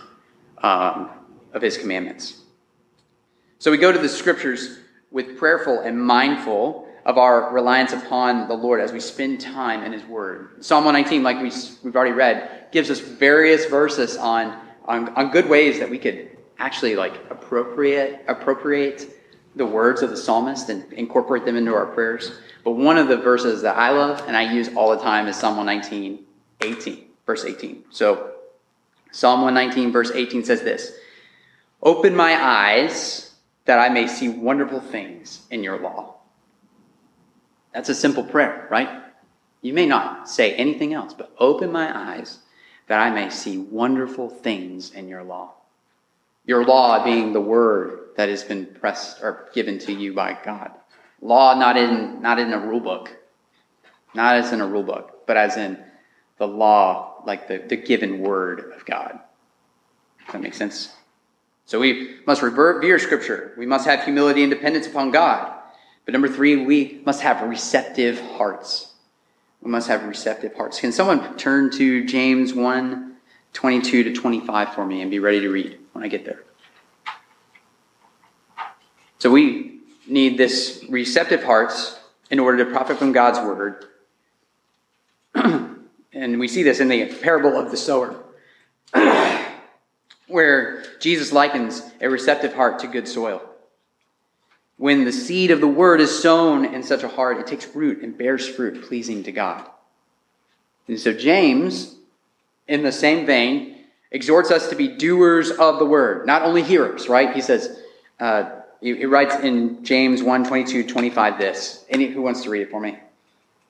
[0.63, 1.11] um,
[1.53, 2.41] of His commandments.
[3.59, 4.79] So, we go to the scriptures
[5.11, 9.93] with prayerful and mindful of our reliance upon the Lord as we spend time in
[9.93, 10.63] His Word.
[10.63, 15.49] Psalm 119, like we, we've already read, gives us various verses on, on, on good
[15.49, 19.07] ways that we could actually like appropriate appropriate
[19.55, 22.33] the words of the psalmist and incorporate them into our prayers.
[22.63, 25.37] But one of the verses that I love and I use all the time is
[25.37, 26.25] Psalm 119,
[26.61, 27.85] 18, verse 18.
[27.89, 28.33] So
[29.11, 30.91] Psalm 119, verse 18 says this
[31.81, 36.16] Open my eyes that I may see wonderful things in your law.
[37.77, 38.89] That's a simple prayer, right?
[39.61, 42.39] You may not say anything else, but open my eyes
[42.87, 45.53] that I may see wonderful things in your law.
[46.43, 50.71] Your law being the word that has been pressed or given to you by God.
[51.21, 53.15] Law not in not in a rule book,
[54.15, 55.77] not as in a rule book, but as in
[56.39, 59.19] the law, like the, the given word of God.
[60.25, 60.95] Does that make sense?
[61.67, 63.53] So we must revere Scripture.
[63.55, 65.56] We must have humility and dependence upon God.
[66.07, 68.93] But number three, we must have receptive hearts.
[69.61, 70.79] We must have receptive hearts.
[70.79, 73.03] Can someone turn to James 1
[73.51, 76.45] 22 to 25 for me and be ready to read when I get there?
[79.19, 81.99] So we need this receptive hearts
[82.31, 83.87] in order to profit from God's word.
[86.13, 88.15] and we see this in the parable of the sower,
[90.27, 93.41] where Jesus likens a receptive heart to good soil.
[94.77, 98.03] When the seed of the word is sown in such a heart, it takes root
[98.03, 99.65] and bears fruit pleasing to God.
[100.87, 101.95] And so James,
[102.67, 107.09] in the same vein, exhorts us to be doers of the word, not only hearers,
[107.09, 107.33] right?
[107.33, 107.79] He says,
[108.19, 111.83] uh, he, he, writes in James 1 22, 25 this.
[111.89, 112.97] Any, who wants to read it for me?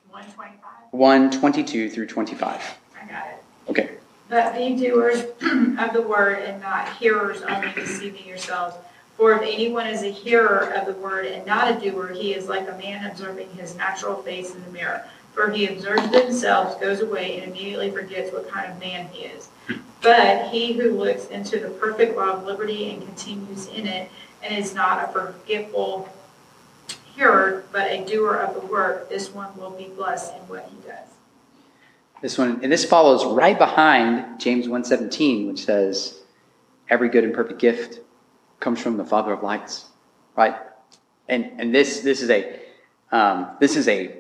[0.10, 0.60] 125.
[0.92, 2.62] 1 22 through 25.
[3.02, 3.44] I got it.
[3.70, 3.92] Okay.
[4.30, 8.76] But be doers of the word and not hearers only, deceiving yourselves.
[9.18, 12.48] For if anyone is a hearer of the word and not a doer, he is
[12.48, 15.04] like a man observing his natural face in the mirror.
[15.34, 19.50] For he observes himself, goes away, and immediately forgets what kind of man he is.
[20.04, 24.10] But he who looks into the perfect law of liberty and continues in it,
[24.44, 26.10] and is not a forgetful
[27.16, 30.78] hearer, but a doer of the work, this one will be blessed in what he
[30.88, 31.08] does.
[32.22, 36.20] This one, and this follows right behind James 1.17, which says,
[36.90, 38.00] every good and perfect gift
[38.60, 39.86] comes from the Father of lights,
[40.36, 40.56] right?
[41.30, 42.60] And, and this, this is a,
[43.12, 44.18] um, this is a,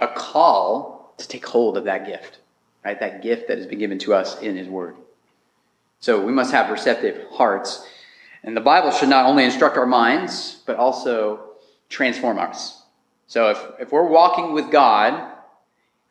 [0.00, 2.38] a call to take hold of that gift,
[2.84, 2.98] right?
[2.98, 4.96] That gift that has been given to us in his word.
[6.00, 7.86] So we must have receptive hearts.
[8.42, 11.52] And the Bible should not only instruct our minds, but also
[11.88, 12.82] transform us.
[13.26, 15.32] So if, if we're walking with God,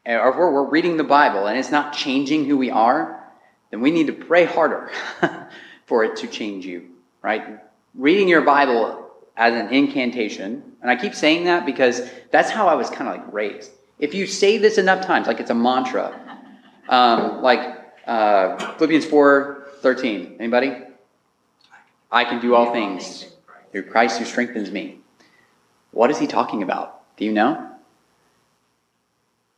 [0.05, 3.21] or if we're, we're reading the Bible and it's not changing who we are,
[3.69, 4.91] then we need to pray harder
[5.85, 6.89] for it to change you,
[7.21, 7.59] right?
[7.95, 12.75] Reading your Bible as an incantation, and I keep saying that because that's how I
[12.75, 13.71] was kind of like raised.
[13.99, 16.19] If you say this enough times, like it's a mantra,
[16.89, 20.35] um, like uh, Philippians four thirteen.
[20.39, 20.75] Anybody?
[22.11, 23.27] I can do all things
[23.71, 24.99] through Christ who strengthens me.
[25.91, 27.01] What is he talking about?
[27.17, 27.69] Do you know?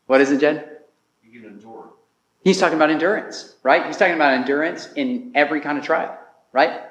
[0.05, 0.79] What is it, Jed?
[1.23, 1.89] You can endure.
[2.43, 3.85] He's talking about endurance, right?
[3.87, 6.17] He's talking about endurance in every kind of trial,
[6.51, 6.81] right?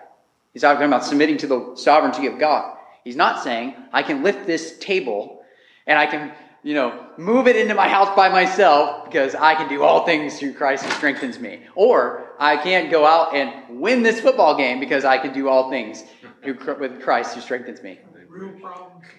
[0.52, 2.76] He's talking about submitting to the sovereignty of God.
[3.04, 5.42] He's not saying, I can lift this table
[5.86, 9.68] and I can, you know, move it into my house by myself because I can
[9.68, 11.60] do all things through Christ who strengthens me.
[11.74, 15.70] Or I can't go out and win this football game because I can do all
[15.70, 16.04] things
[16.42, 17.98] through, with Christ who strengthens me.
[18.28, 18.52] Real.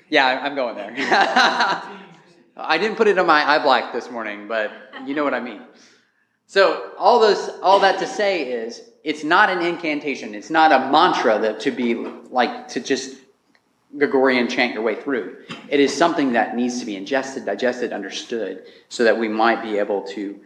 [0.09, 0.93] Yeah, I'm going there.
[2.55, 4.71] I didn't put it on my eye black this morning, but
[5.05, 5.61] you know what I mean.
[6.45, 10.33] So all those, all that to say is, it's not an incantation.
[10.33, 13.17] It's not a mantra that to be like to just
[13.97, 15.37] Gregorian chant your way through.
[15.69, 19.77] It is something that needs to be ingested, digested, understood, so that we might be
[19.77, 20.39] able to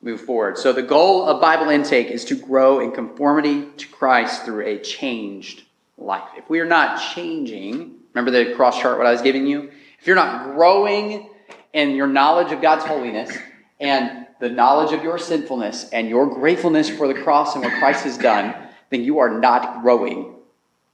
[0.00, 0.56] move forward.
[0.58, 4.78] So the goal of Bible intake is to grow in conformity to Christ through a
[4.78, 5.64] changed
[5.98, 6.28] life.
[6.36, 9.70] If we are not changing, remember the cross chart what I was giving you?
[9.98, 11.30] If you're not growing
[11.72, 13.36] in your knowledge of God's holiness
[13.80, 18.04] and the knowledge of your sinfulness and your gratefulness for the cross and what Christ
[18.04, 18.54] has done,
[18.90, 20.34] then you are not growing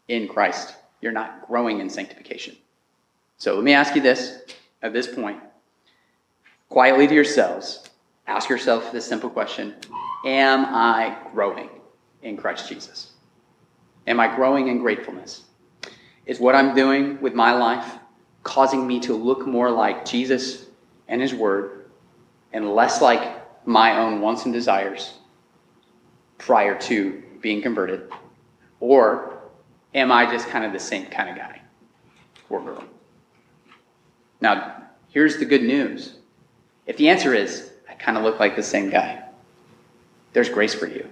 [0.07, 0.77] in Christ.
[1.01, 2.57] You're not growing in sanctification.
[3.39, 4.43] So let me ask you this
[4.83, 5.41] at this point.
[6.69, 7.91] Quietly to yourselves,
[8.29, 9.75] ask yourself this simple question
[10.25, 11.71] Am I growing
[12.23, 13.11] in Christ Jesus?
[14.07, 15.43] Am I growing in gratefulness?
[16.25, 17.99] Is what I'm doing with my life
[18.45, 20.67] causing me to look more like Jesus
[21.09, 21.91] and His Word
[22.53, 25.15] and less like my own wants and desires
[26.39, 28.11] prior to being converted?
[28.81, 29.39] Or
[29.95, 31.61] am I just kind of the same kind of guy
[32.49, 32.85] or girl?
[34.41, 36.15] Now, here's the good news.
[36.87, 39.23] If the answer is, I kind of look like the same guy,
[40.33, 41.09] there's grace for you.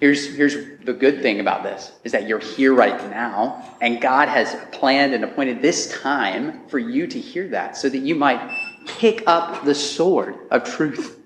[0.00, 4.28] Here's, here's the good thing about this is that you're here right now, and God
[4.28, 8.40] has planned and appointed this time for you to hear that so that you might
[8.86, 11.18] pick up the sword of truth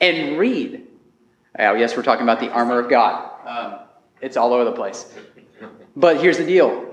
[0.00, 0.86] and read.
[1.58, 3.30] Oh, yes, we're talking about the armor of God.
[3.46, 3.80] Um,
[4.20, 5.12] it's all over the place.
[5.96, 6.84] But here's the deal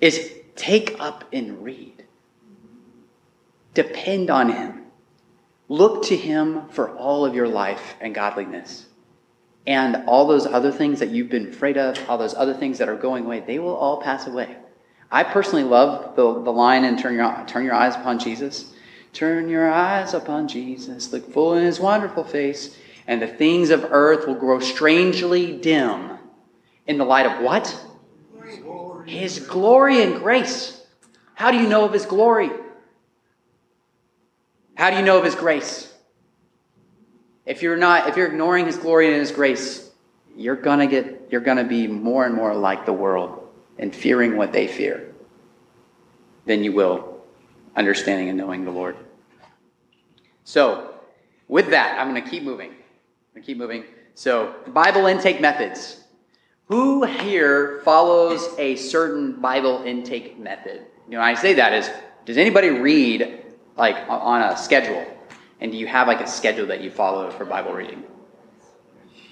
[0.00, 2.04] is take up and read.
[3.74, 4.82] Depend on him.
[5.68, 8.86] Look to him for all of your life and godliness.
[9.66, 12.88] And all those other things that you've been afraid of, all those other things that
[12.88, 14.56] are going away, they will all pass away.
[15.10, 18.72] I personally love the, the line in turn your, turn your eyes upon Jesus.
[19.16, 22.76] Turn your eyes upon Jesus, look full in his wonderful face,
[23.06, 26.18] and the things of earth will grow strangely dim
[26.86, 27.82] in the light of what?
[29.06, 30.84] His glory and grace.
[31.32, 32.50] How do you know of his glory?
[34.74, 35.90] How do you know of his grace?
[37.46, 39.90] If you're not, if you're ignoring his glory and his grace,
[40.36, 43.48] you're gonna get, you're gonna be more and more like the world
[43.78, 45.14] and fearing what they fear
[46.44, 47.22] than you will
[47.74, 48.96] understanding and knowing the Lord.
[50.46, 50.94] So,
[51.48, 52.70] with that, I'm gonna keep moving.
[52.70, 52.76] I'm
[53.34, 53.82] gonna keep moving.
[54.14, 56.04] So, Bible intake methods.
[56.66, 60.86] Who here follows a certain Bible intake method?
[61.08, 61.90] You know, I say that is,
[62.26, 63.44] does anybody read
[63.76, 65.04] like on a schedule?
[65.60, 68.04] And do you have like a schedule that you follow for Bible reading?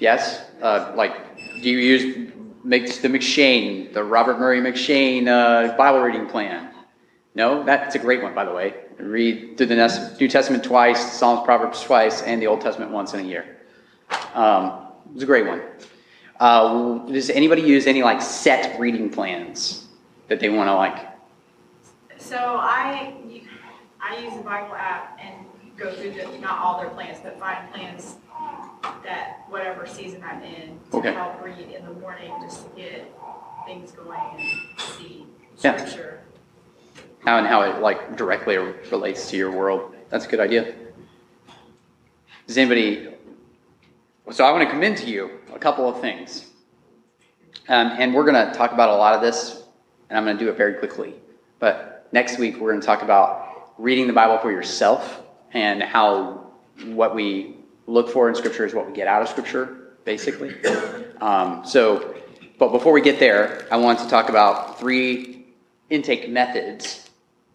[0.01, 0.45] Yes?
[0.61, 2.33] Uh, like, do you use
[2.65, 6.74] the M'Cheyne, the Robert Murray M'Cheyne uh, Bible reading plan?
[7.35, 8.75] No, that's a great one, by the way.
[8.99, 13.21] Read through the New Testament twice, Psalms, Proverbs twice, and the Old Testament once in
[13.21, 13.59] a year.
[14.35, 15.63] Um, it was a great one.
[16.39, 19.89] Uh, does anybody use any like set reading plans
[20.29, 21.09] that they want to like?
[22.19, 23.15] So I,
[24.01, 25.35] I use the Bible app and
[25.77, 28.17] go through the, not all their plans, but find plans
[29.03, 31.13] that whatever season I'm in to Okay.
[31.13, 33.13] help read in the morning just to get
[33.67, 35.27] things going and see
[35.59, 35.77] Yeah.
[35.77, 36.21] scripture.
[37.25, 39.95] How and how it like directly relates to your world.
[40.11, 40.75] That's a good idea.
[42.47, 43.09] Does anybody?
[44.31, 46.47] So I want to commend to you a couple of things,
[47.69, 49.65] um, and we're going to talk about a lot of this,
[50.09, 51.15] and I'm going to do it very quickly.
[51.59, 56.47] But next week we're going to talk about reading the Bible for yourself and how
[56.87, 57.57] what we
[57.87, 60.55] look for in Scripture is what we get out of Scripture, basically.
[61.21, 62.15] Um, so,
[62.59, 65.47] but before we get there, I want to talk about three
[65.91, 67.04] intake methods,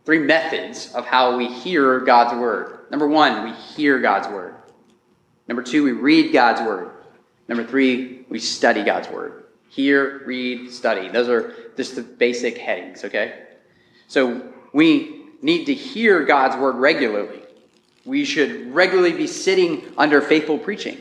[0.05, 2.79] three methods of how we hear God's word.
[2.89, 4.55] Number one, we hear God's word.
[5.47, 6.91] Number two, we read God's word.
[7.47, 9.45] Number three, we study God's word.
[9.69, 11.09] Hear, read, study.
[11.09, 13.45] Those are just the basic headings, okay?
[14.07, 17.41] So we need to hear God's word regularly.
[18.05, 20.97] We should regularly be sitting under faithful preaching.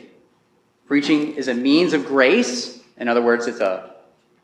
[0.86, 2.82] Preaching is a means of grace.
[2.96, 3.94] In other words, it's a,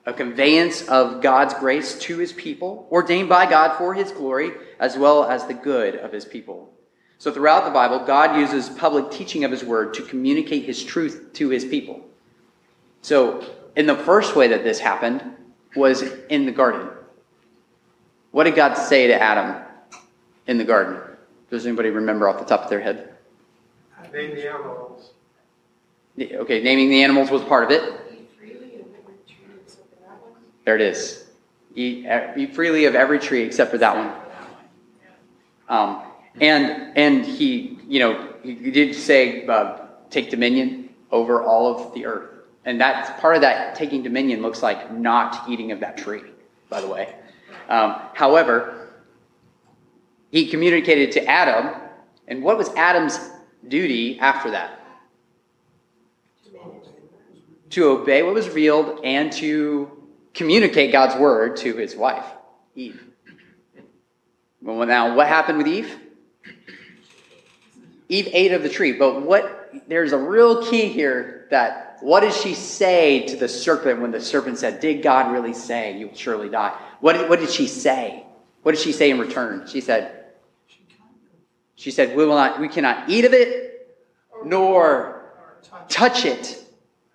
[0.06, 4.98] a conveyance of God's grace to his people, ordained by God for his glory, as
[4.98, 6.70] well as the good of his people.
[7.18, 11.30] So throughout the Bible, God uses public teaching of his word to communicate his truth
[11.34, 12.04] to his people.
[13.00, 13.44] So,
[13.76, 15.22] in the first way that this happened
[15.74, 16.88] was in the garden.
[18.30, 19.62] What did God say to Adam
[20.46, 21.00] in the garden?
[21.50, 23.14] Does anybody remember off the top of their head?
[24.12, 25.10] Name the animals.
[26.20, 28.03] Okay, naming the animals was part of it.
[30.64, 31.24] There it is.
[31.74, 34.12] Eat, eat freely of every tree except for that one.
[35.68, 36.02] Um,
[36.40, 41.94] and and he, you know, he he did say, uh, take dominion over all of
[41.94, 42.30] the earth.
[42.64, 46.22] And that's part of that taking dominion looks like not eating of that tree,
[46.70, 47.14] by the way.
[47.68, 48.88] Um, however,
[50.30, 51.80] he communicated to Adam,
[52.26, 53.18] and what was Adam's
[53.68, 54.80] duty after that?
[57.70, 59.93] To obey what was revealed and to
[60.34, 62.26] communicate God's word to his wife,
[62.74, 63.00] Eve.
[64.60, 65.94] Well, now, what happened with Eve?
[68.08, 72.32] Eve ate of the tree, but what there's a real key here that what did
[72.32, 76.14] she say to the serpent when the serpent said, Did God really say you will
[76.14, 76.78] surely die?
[77.00, 78.24] What did, what did she say?
[78.62, 79.66] What did she say in return?
[79.66, 80.24] She said,
[81.76, 83.88] She said, We will not we cannot eat of it
[84.44, 85.32] nor
[85.88, 86.62] touch it.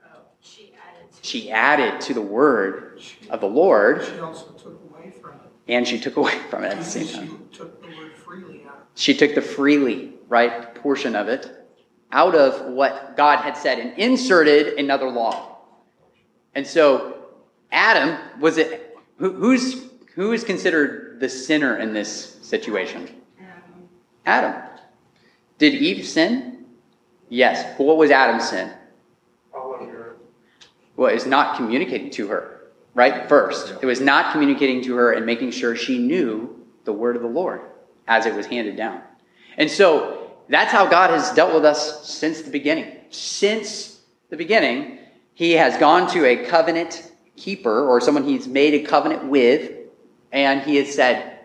[0.05, 2.88] Oh, she added to She added to the word
[3.29, 5.39] of the Lord, She also took away from it.
[5.67, 8.63] and she took away from it at the Because same she took the word freely
[8.67, 8.87] out.
[8.95, 11.49] She took the freely, right, portion of it
[12.11, 15.57] out of what God had said and inserted another law.
[16.55, 17.25] And so
[17.71, 19.85] Adam was it who, who's
[20.15, 23.07] who is considered the sinner in this situation?
[24.25, 24.53] Adam.
[25.59, 26.65] Did Eve sin?
[27.29, 27.75] Yes.
[27.77, 28.71] But what was Adam's sin?
[29.53, 30.15] All of your,
[30.95, 32.58] Well, it's not communicating to her,
[32.99, 33.29] right?
[33.29, 37.21] First, it was not communicating to her and making sure she knew the word of
[37.21, 37.61] the Lord
[38.09, 39.01] as it was handed down.
[39.57, 42.93] And so that's how God has dealt with us since the beginning.
[43.09, 44.99] Since the beginning,
[45.33, 49.71] He has gone to a covenant keeper or someone He's made a covenant with,
[50.33, 51.39] and He has said,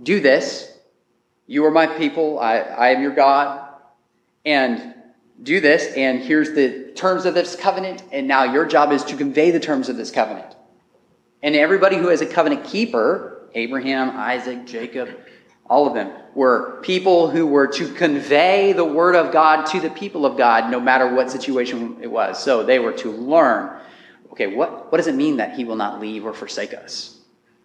[0.00, 0.78] Do this.
[1.48, 2.38] You are my people.
[2.38, 3.68] I, I am your God.
[4.46, 4.94] And
[5.42, 9.16] do this, and here's the terms of this covenant, and now your job is to
[9.16, 10.54] convey the terms of this covenant.
[11.42, 15.08] And everybody who is a covenant keeper, Abraham, Isaac, Jacob,
[15.66, 19.90] all of them, were people who were to convey the word of God to the
[19.90, 22.42] people of God, no matter what situation it was.
[22.42, 23.80] So they were to learn
[24.32, 27.18] okay, what, what does it mean that he will not leave or forsake us?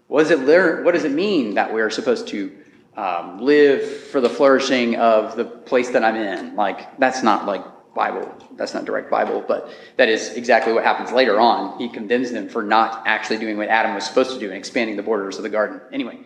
[0.07, 2.55] What does it, learn, what does it mean that we're supposed to
[2.95, 6.55] um, live for the flourishing of the place that I'm in?
[6.55, 7.63] Like, that's not like
[7.97, 8.33] Bible.
[8.55, 11.77] That's not direct Bible, but that is exactly what happens later on.
[11.77, 14.95] He condemns them for not actually doing what Adam was supposed to do and expanding
[14.95, 15.81] the borders of the garden.
[15.91, 16.19] Anyway,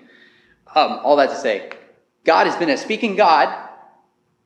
[0.76, 1.72] um, all that to say,
[2.24, 3.70] God has been a speaking God,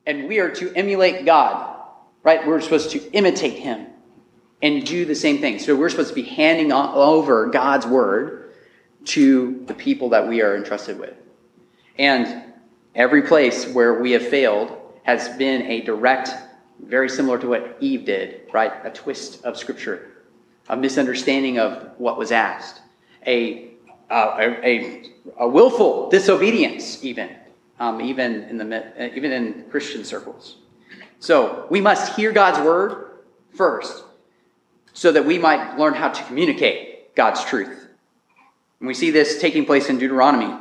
[0.06, 1.76] and we are to emulate God,
[2.24, 2.48] right?
[2.48, 3.88] We're supposed to imitate Him
[4.62, 5.60] and do the same thing.
[5.60, 8.54] So we're supposed to be handing over God's word
[9.06, 11.14] to the people that we are entrusted with.
[11.98, 12.54] And
[12.94, 16.30] every place where we have failed has been a direct,
[16.84, 18.72] very similar to what Eve did, right?
[18.84, 20.12] A twist of Scripture,
[20.70, 22.82] a misunderstanding of what was asked,
[23.26, 23.76] a
[24.10, 25.04] uh, a, a,
[25.40, 27.30] a willful disobedience, even,
[27.80, 30.58] um, even, in the, even in Christian circles.
[31.20, 33.20] So we must hear God's word
[33.56, 34.04] first
[34.94, 37.88] so that we might learn how to communicate God's truth.
[38.80, 40.56] And we see this taking place in Deuteronomy.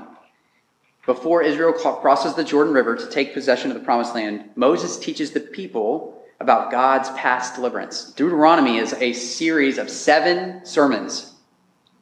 [1.06, 5.32] Before Israel crosses the Jordan River to take possession of the promised land, Moses teaches
[5.32, 8.12] the people about God's past deliverance.
[8.12, 11.34] Deuteronomy is a series of seven sermons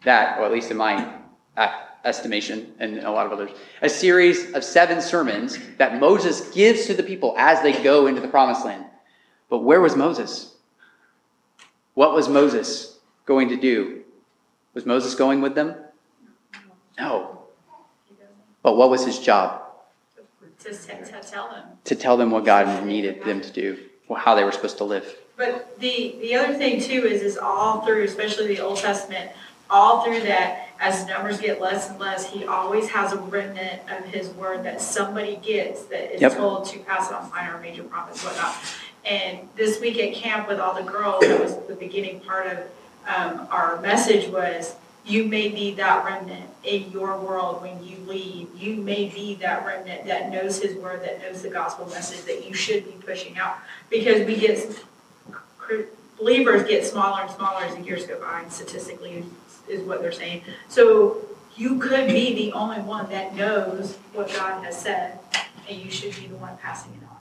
[0.05, 1.15] that, or at least in my
[1.57, 1.73] uh,
[2.05, 3.51] estimation and a lot of others,
[3.83, 8.21] a series of seven sermons that Moses gives to the people as they go into
[8.21, 8.85] the promised land.
[9.49, 10.55] But where was Moses?
[11.95, 14.03] What was Moses going to do?
[14.75, 15.75] Was Moses going with them?
[16.99, 17.32] No.
[18.63, 19.63] But what was his job?
[20.61, 21.65] To, to tell them.
[21.85, 23.79] To tell them what God needed them to do,
[24.17, 25.17] how they were supposed to live.
[25.37, 29.33] But the, the other thing too is is all through, especially the Old Testament,
[29.69, 34.05] all through that, as numbers get less and less, he always has a remnant of
[34.05, 36.35] his word that somebody gets that is yep.
[36.35, 38.55] told to pass it on by our major prophets, whatnot.
[39.05, 42.59] And this week at camp with all the girls, that was the beginning part of
[43.07, 48.49] um, our message was you may be that remnant in your world when you leave.
[48.57, 52.47] You may be that remnant that knows His word, that knows the gospel message that
[52.47, 53.59] you should be pushing out.
[53.91, 54.85] Because we get
[56.19, 59.25] believers get smaller and smaller as the years go by, and statistically
[59.69, 60.43] is what they're saying.
[60.69, 61.25] So
[61.57, 65.19] you could be the only one that knows what God has said,
[65.69, 67.17] and you should be the one passing it on.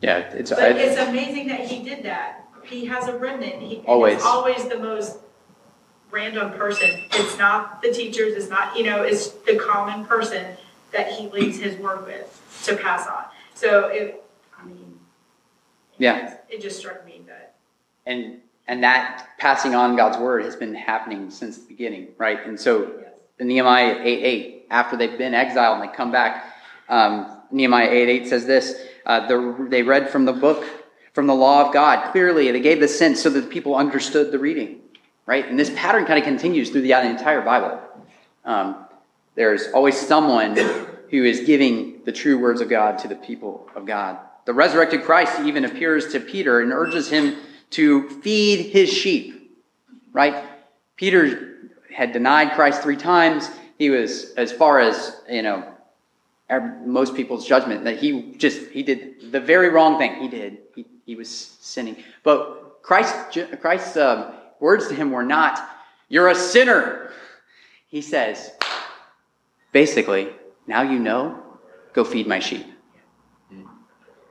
[0.00, 0.50] Yeah, it's.
[0.50, 2.48] But I, it's amazing that He did that.
[2.64, 3.62] He has a remnant.
[3.62, 4.22] He, always.
[4.22, 5.18] always the most
[6.10, 7.04] random person.
[7.12, 10.56] It's not the teachers, it's not, you know, it's the common person
[10.92, 13.24] that he leaves his word with to pass on.
[13.54, 14.22] So it,
[14.58, 14.98] I mean,
[15.98, 17.56] yeah, it just struck me that.
[18.06, 22.44] And and that passing on God's word has been happening since the beginning, right?
[22.44, 23.10] And so yes.
[23.38, 26.52] in Nehemiah 8 8, after they've been exiled and they come back,
[26.88, 30.64] um, Nehemiah 8 8 says this uh, the, they read from the book,
[31.12, 32.50] from the law of God clearly.
[32.50, 34.80] They gave the sense so that the people understood the reading
[35.26, 35.46] right?
[35.46, 37.80] And this pattern kind of continues through the entire Bible.
[38.44, 38.86] Um,
[39.34, 43.84] there's always someone who is giving the true words of God to the people of
[43.84, 44.18] God.
[44.44, 47.36] The resurrected Christ even appears to Peter and urges him
[47.70, 49.52] to feed his sheep,
[50.12, 50.44] right?
[50.96, 53.50] Peter had denied Christ three times.
[53.78, 55.72] He was, as far as, you know,
[56.84, 60.14] most people's judgment, that he just, he did the very wrong thing.
[60.22, 60.58] He did.
[60.74, 61.96] He, he was sinning.
[62.22, 65.58] But Christ, Christ um, words to him were not,
[66.08, 67.10] You're a sinner.
[67.88, 68.50] He says,
[69.72, 70.28] basically,
[70.66, 71.42] now you know,
[71.92, 72.66] go feed my sheep.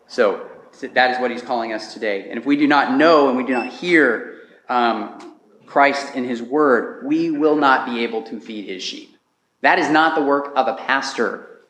[0.08, 0.50] So
[0.82, 2.30] that is what he's calling us today.
[2.30, 6.42] And if we do not know and we do not hear um, Christ in his
[6.42, 9.18] word, we will not be able to feed his sheep.
[9.62, 11.62] That is not the work of a pastor.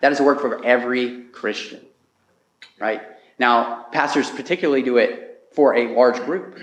[0.00, 1.80] That is the work for every Christian.
[2.78, 3.02] Right?
[3.38, 6.58] Now, pastors particularly do it for a large group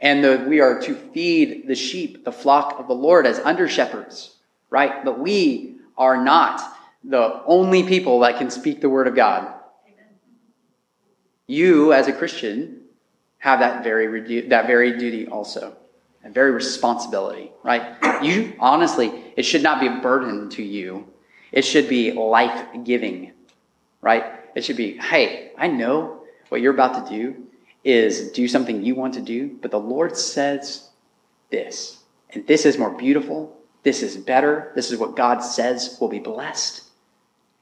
[0.00, 3.68] and the, we are to feed the sheep, the flock of the Lord, as under
[3.68, 4.36] shepherds,
[4.70, 5.04] right?
[5.04, 6.60] But we are not
[7.02, 9.54] the only people that can speak the word of God.
[11.46, 12.82] You, as a Christian,
[13.38, 15.76] have that very that very duty also,
[16.22, 17.96] and very responsibility, right?
[18.22, 21.08] You honestly, it should not be a burden to you.
[21.50, 23.32] It should be life giving,
[24.02, 24.24] right?
[24.54, 27.47] It should be, hey, I know what you're about to do
[27.88, 30.90] is do something you want to do, but the Lord says
[31.50, 32.02] this.
[32.28, 33.56] And this is more beautiful.
[33.82, 34.72] This is better.
[34.74, 36.82] This is what God says will be blessed.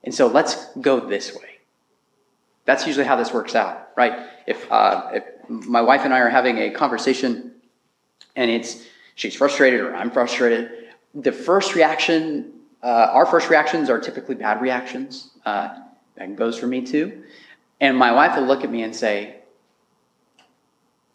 [0.03, 1.61] And so let's go this way.
[2.65, 4.27] That's usually how this works out, right?
[4.49, 7.53] If, uh, if my wife and I are having a conversation
[8.35, 12.53] and it's she's frustrated or I'm frustrated, the first reaction,
[12.83, 15.31] uh, our first reactions are typically bad reactions.
[15.45, 15.79] Uh,
[16.17, 17.23] that goes for me too.
[17.81, 19.36] And my wife will look at me and say,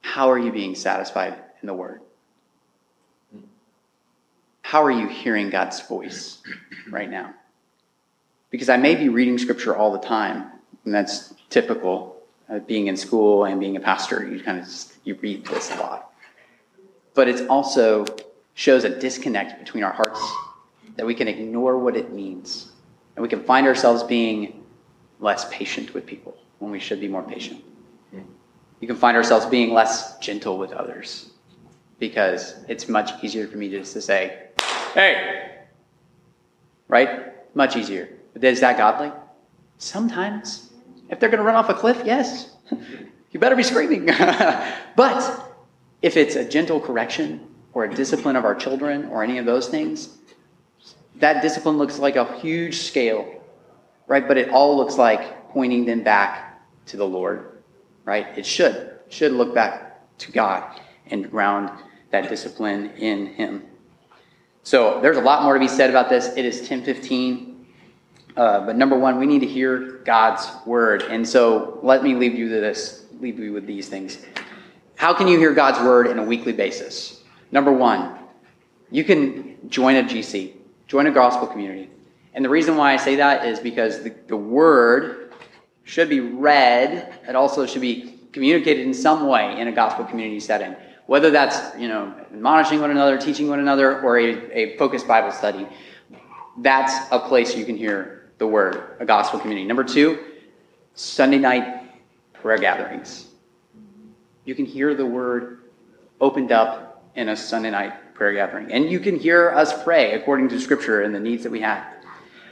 [0.02, 2.02] how are you being satisfied in the Word?
[4.62, 6.41] How are you hearing God's voice
[6.89, 7.34] right now?
[8.49, 10.52] Because I may be reading Scripture all the time,
[10.86, 12.18] and that's typical.
[12.49, 15.72] Uh, being in school and being a pastor, you kind of just, you read this
[15.72, 16.12] a lot.
[17.14, 18.06] But it also
[18.56, 20.20] shows a disconnect between our hearts
[20.97, 22.74] that we can ignore what it means,
[23.16, 24.66] and we can find ourselves being
[25.22, 27.64] less patient with people when we should be more patient
[28.82, 31.29] you can find ourselves being less gentle with others
[31.99, 34.47] because it's much easier for me just to say,
[34.93, 35.59] hey,
[36.88, 37.55] right?
[37.55, 38.09] Much easier.
[38.34, 39.11] But is that godly?
[39.77, 40.71] Sometimes.
[41.09, 42.55] If they're going to run off a cliff, yes.
[43.32, 44.05] you better be screaming.
[44.95, 45.53] but
[46.01, 49.67] if it's a gentle correction or a discipline of our children or any of those
[49.69, 50.17] things,
[51.17, 53.43] that discipline looks like a huge scale,
[54.07, 54.27] right?
[54.27, 57.51] But it all looks like pointing them back to the Lord,
[58.12, 58.38] right?
[58.38, 58.99] It should.
[59.07, 61.70] Should look back to God and ground
[62.09, 63.64] that discipline in Him.
[64.64, 66.28] So there's a lot more to be said about this.
[66.36, 67.66] It is 1015.
[68.36, 71.03] Uh, but number one, we need to hear God's word.
[71.03, 74.18] And so let me leave you to this, leave you with these things.
[74.95, 77.24] How can you hear God's word in a weekly basis?
[77.53, 78.20] Number one,
[78.89, 80.51] you can join a GC,
[80.88, 81.89] join a gospel community.
[82.34, 85.20] And the reason why I say that is because the, the word
[85.92, 90.39] should be read, it also should be communicated in some way in a gospel community
[90.39, 90.74] setting.
[91.06, 95.34] Whether that's, you know, admonishing one another, teaching one another, or a, a focused Bible
[95.34, 95.68] study,
[96.60, 99.68] that's a place you can hear the word, a gospel community.
[99.68, 100.18] Number two,
[100.96, 101.84] Sunday night
[102.32, 103.28] prayer gatherings.
[104.46, 105.64] You can hear the word
[106.22, 108.72] opened up in a Sunday night prayer gathering.
[108.72, 111.86] And you can hear us pray according to Scripture and the needs that we have.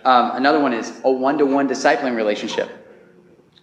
[0.04, 2.79] Um, another one is a one to one discipling relationship.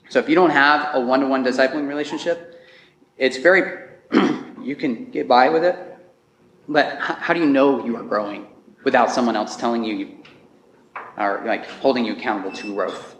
[0.09, 2.61] So if you don't have a one to one discipling relationship,
[3.17, 3.89] it's very,
[4.63, 5.77] you can get by with it.
[6.69, 8.47] But how, do you know you are growing
[8.85, 10.17] without someone else telling you, you
[11.17, 13.17] or like holding you accountable to growth?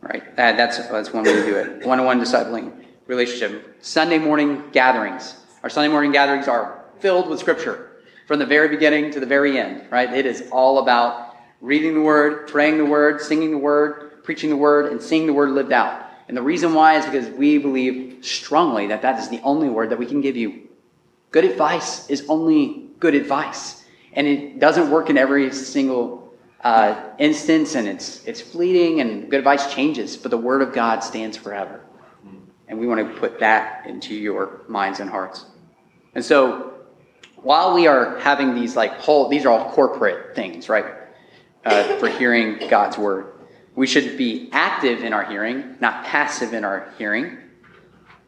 [0.00, 0.36] Right?
[0.36, 1.86] That, that's, that's one way to do it.
[1.86, 3.78] One to one discipling relationship.
[3.80, 5.36] Sunday morning gatherings.
[5.62, 9.58] Our Sunday morning gatherings are filled with Scripture from the very beginning to the very
[9.58, 10.12] end, right?
[10.12, 14.56] It is all about reading the Word, praying the Word, singing the Word, preaching the
[14.56, 16.03] Word, and seeing the Word lived out.
[16.28, 19.90] And the reason why is because we believe strongly that that is the only Word
[19.90, 20.68] that we can give you.
[21.30, 23.84] Good advice is only good advice.
[24.14, 29.38] And it doesn't work in every single uh, instance, and it's, it's fleeting, and good
[29.38, 31.80] advice changes, but the Word of God stands forever.
[32.68, 35.44] And we want to put that into your minds and hearts.
[36.14, 36.72] And so,
[37.36, 40.86] while we are having these like whole, these are all corporate things, right?
[41.66, 43.33] Uh, for hearing God's word,
[43.76, 47.38] we should be active in our hearing, not passive in our hearing.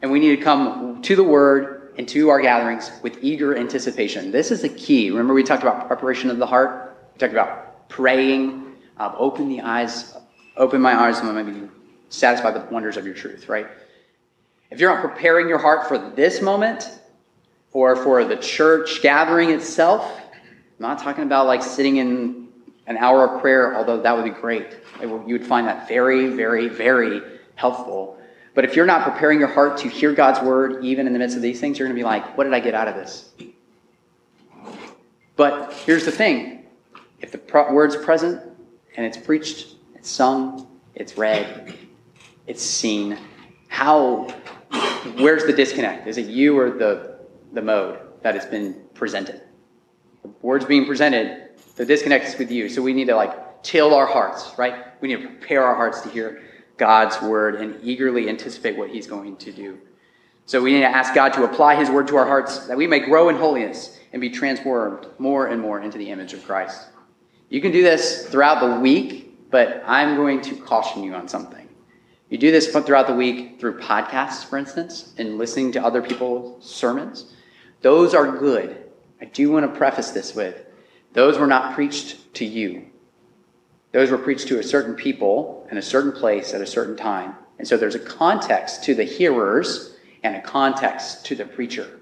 [0.01, 4.31] And we need to come to the word and to our gatherings with eager anticipation.
[4.31, 5.09] This is the key.
[5.09, 6.97] Remember, we talked about preparation of the heart.
[7.13, 8.75] We talked about praying.
[8.97, 10.15] Uh, open the eyes,
[10.55, 11.67] open my eyes, and I may be
[12.09, 13.47] satisfied with the wonders of your truth.
[13.47, 13.67] Right?
[14.71, 16.99] If you're not preparing your heart for this moment
[17.71, 20.33] or for the church gathering itself, I'm
[20.79, 22.46] not talking about like sitting in
[22.87, 24.77] an hour of prayer, although that would be great.
[25.01, 27.21] You would find that very, very, very
[27.55, 28.17] helpful.
[28.53, 31.35] But if you're not preparing your heart to hear God's word, even in the midst
[31.35, 33.29] of these things, you're going to be like, what did I get out of this?
[35.35, 36.65] But here's the thing
[37.21, 38.41] if the word's present
[38.95, 41.75] and it's preached, it's sung, it's read,
[42.47, 43.17] it's seen,
[43.67, 44.27] how
[45.17, 46.07] where's the disconnect?
[46.07, 47.19] Is it you or the,
[47.53, 49.41] the mode that has been presented?
[50.23, 51.46] The word's being presented,
[51.77, 52.67] the disconnect is with you.
[52.67, 54.99] So we need to like till our hearts, right?
[55.01, 56.41] We need to prepare our hearts to hear
[56.77, 59.77] God's word and eagerly anticipate what he's going to do.
[60.45, 62.87] So we need to ask God to apply his word to our hearts that we
[62.87, 66.87] may grow in holiness and be transformed more and more into the image of Christ.
[67.49, 71.67] You can do this throughout the week, but I'm going to caution you on something.
[72.29, 76.69] You do this throughout the week through podcasts, for instance, and listening to other people's
[76.69, 77.33] sermons.
[77.81, 78.85] Those are good.
[79.21, 80.66] I do want to preface this with
[81.17, 82.85] those were not preached to you.
[83.91, 87.33] Those were preached to a certain people in a certain place at a certain time.
[87.57, 91.99] And so there's a context to the hearers and a context to the preacher.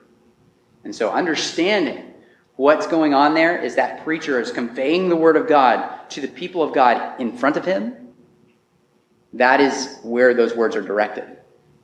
[0.83, 2.13] And so understanding
[2.57, 6.27] what's going on there is that preacher is conveying the word of God to the
[6.27, 7.95] people of God in front of him
[9.31, 11.37] that is where those words are directed.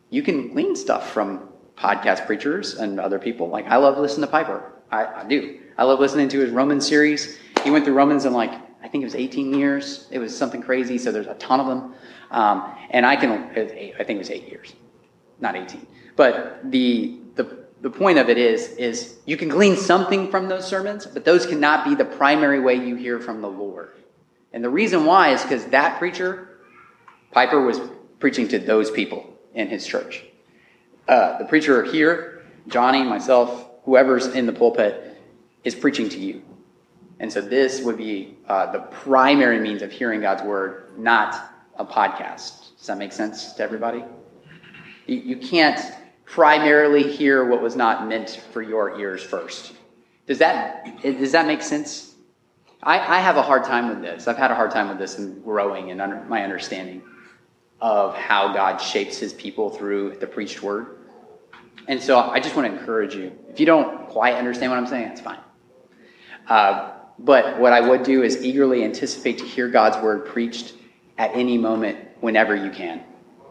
[0.10, 3.48] You can glean stuff from podcast preachers and other people.
[3.48, 4.74] Like, I love listening to Piper.
[4.92, 5.61] I, I do.
[5.78, 7.38] I love listening to his Romans series.
[7.64, 8.52] He went through Romans in like,
[8.84, 10.08] I think it was 18 years.
[10.12, 11.94] It was something crazy, so there's a ton of them.
[12.32, 14.74] Um, and I can, I think it was eight years,
[15.40, 15.86] not 18.
[16.16, 20.68] But the, the, the point of it is, is you can glean something from those
[20.68, 23.92] sermons, but those cannot be the primary way you hear from the Lord.
[24.54, 26.48] And the reason why is because that preacher
[27.32, 27.80] Piper was
[28.20, 30.24] preaching to those people in his church.
[31.08, 35.11] Uh, the preacher here, Johnny, myself, whoever's in the pulpit,
[35.64, 36.42] is preaching to you.
[37.20, 41.36] And so this would be uh, the primary means of hearing God's word, not
[41.76, 42.78] a podcast.
[42.78, 44.04] Does that make sense to everybody?
[45.06, 45.80] You, you can't
[46.26, 49.74] primarily hear what was not meant for your ears first.
[50.26, 52.16] Does that, does that make sense?
[52.82, 54.28] I, I have a hard time with this.
[54.28, 57.04] I've had a hard time with this in growing and under, my understanding
[57.80, 60.98] of how God shapes his people through the preached word.
[61.88, 63.32] And so I just want to encourage you.
[63.50, 65.40] If you don't quite understand what I'm saying, that's fine.
[66.48, 70.74] Uh, but what I would do is eagerly anticipate to hear God's word preached
[71.18, 73.04] at any moment, whenever you can.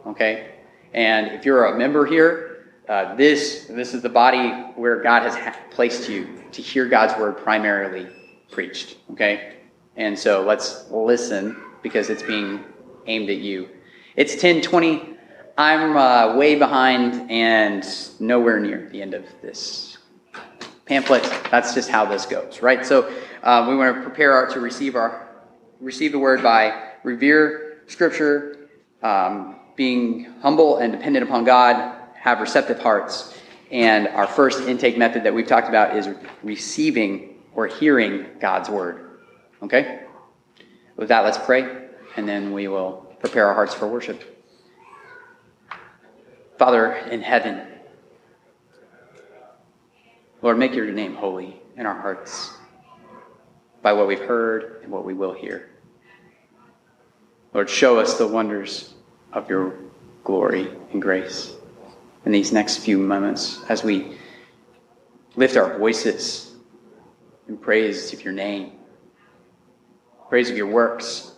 [0.05, 0.55] Okay?
[0.93, 5.35] And if you're a member here, uh, this, this is the body where God has
[5.35, 8.07] ha- placed you to hear God's word primarily
[8.51, 8.97] preached.
[9.11, 9.57] Okay?
[9.95, 12.65] And so let's listen because it's being
[13.07, 13.69] aimed at you.
[14.17, 15.17] It's 1020.
[15.57, 17.85] I'm uh, way behind and
[18.19, 19.97] nowhere near the end of this
[20.85, 21.23] pamphlet.
[21.51, 22.85] That's just how this goes, right?
[22.85, 23.11] So
[23.43, 25.27] uh, we want to prepare our, to receive our
[25.79, 28.69] receive the word by revere Scripture,
[29.01, 33.37] um, being humble and dependent upon God, have receptive hearts,
[33.71, 36.07] and our first intake method that we've talked about is
[36.43, 39.17] receiving or hearing God's word.
[39.63, 40.01] Okay.
[40.95, 44.23] With that, let's pray, and then we will prepare our hearts for worship.
[46.57, 47.70] Father in heaven,
[50.41, 52.51] Lord, make your name holy in our hearts
[53.83, 55.69] by what we've heard and what we will hear.
[57.53, 58.93] Lord, show us the wonders
[59.33, 59.75] of your
[60.23, 61.53] glory and grace
[62.25, 64.17] in these next few moments as we
[65.35, 66.55] lift our voices
[67.47, 68.71] in praise of your name,
[70.27, 71.33] praise of your works.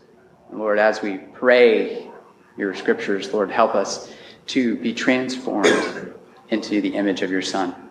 [0.50, 2.10] And Lord, as we pray
[2.58, 4.14] your scriptures, Lord, help us
[4.48, 6.14] to be transformed
[6.50, 7.83] into the image of your Son.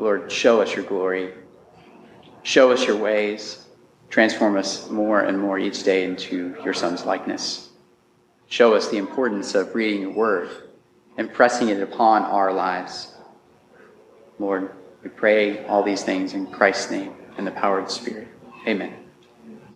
[0.00, 1.34] Lord, show us your glory.
[2.42, 3.66] Show us your ways.
[4.08, 7.68] Transform us more and more each day into your Son's likeness.
[8.48, 10.50] Show us the importance of reading your word
[11.18, 13.14] and pressing it upon our lives.
[14.38, 14.70] Lord,
[15.02, 18.28] we pray all these things in Christ's name and the power of the Spirit.
[18.66, 18.99] Amen.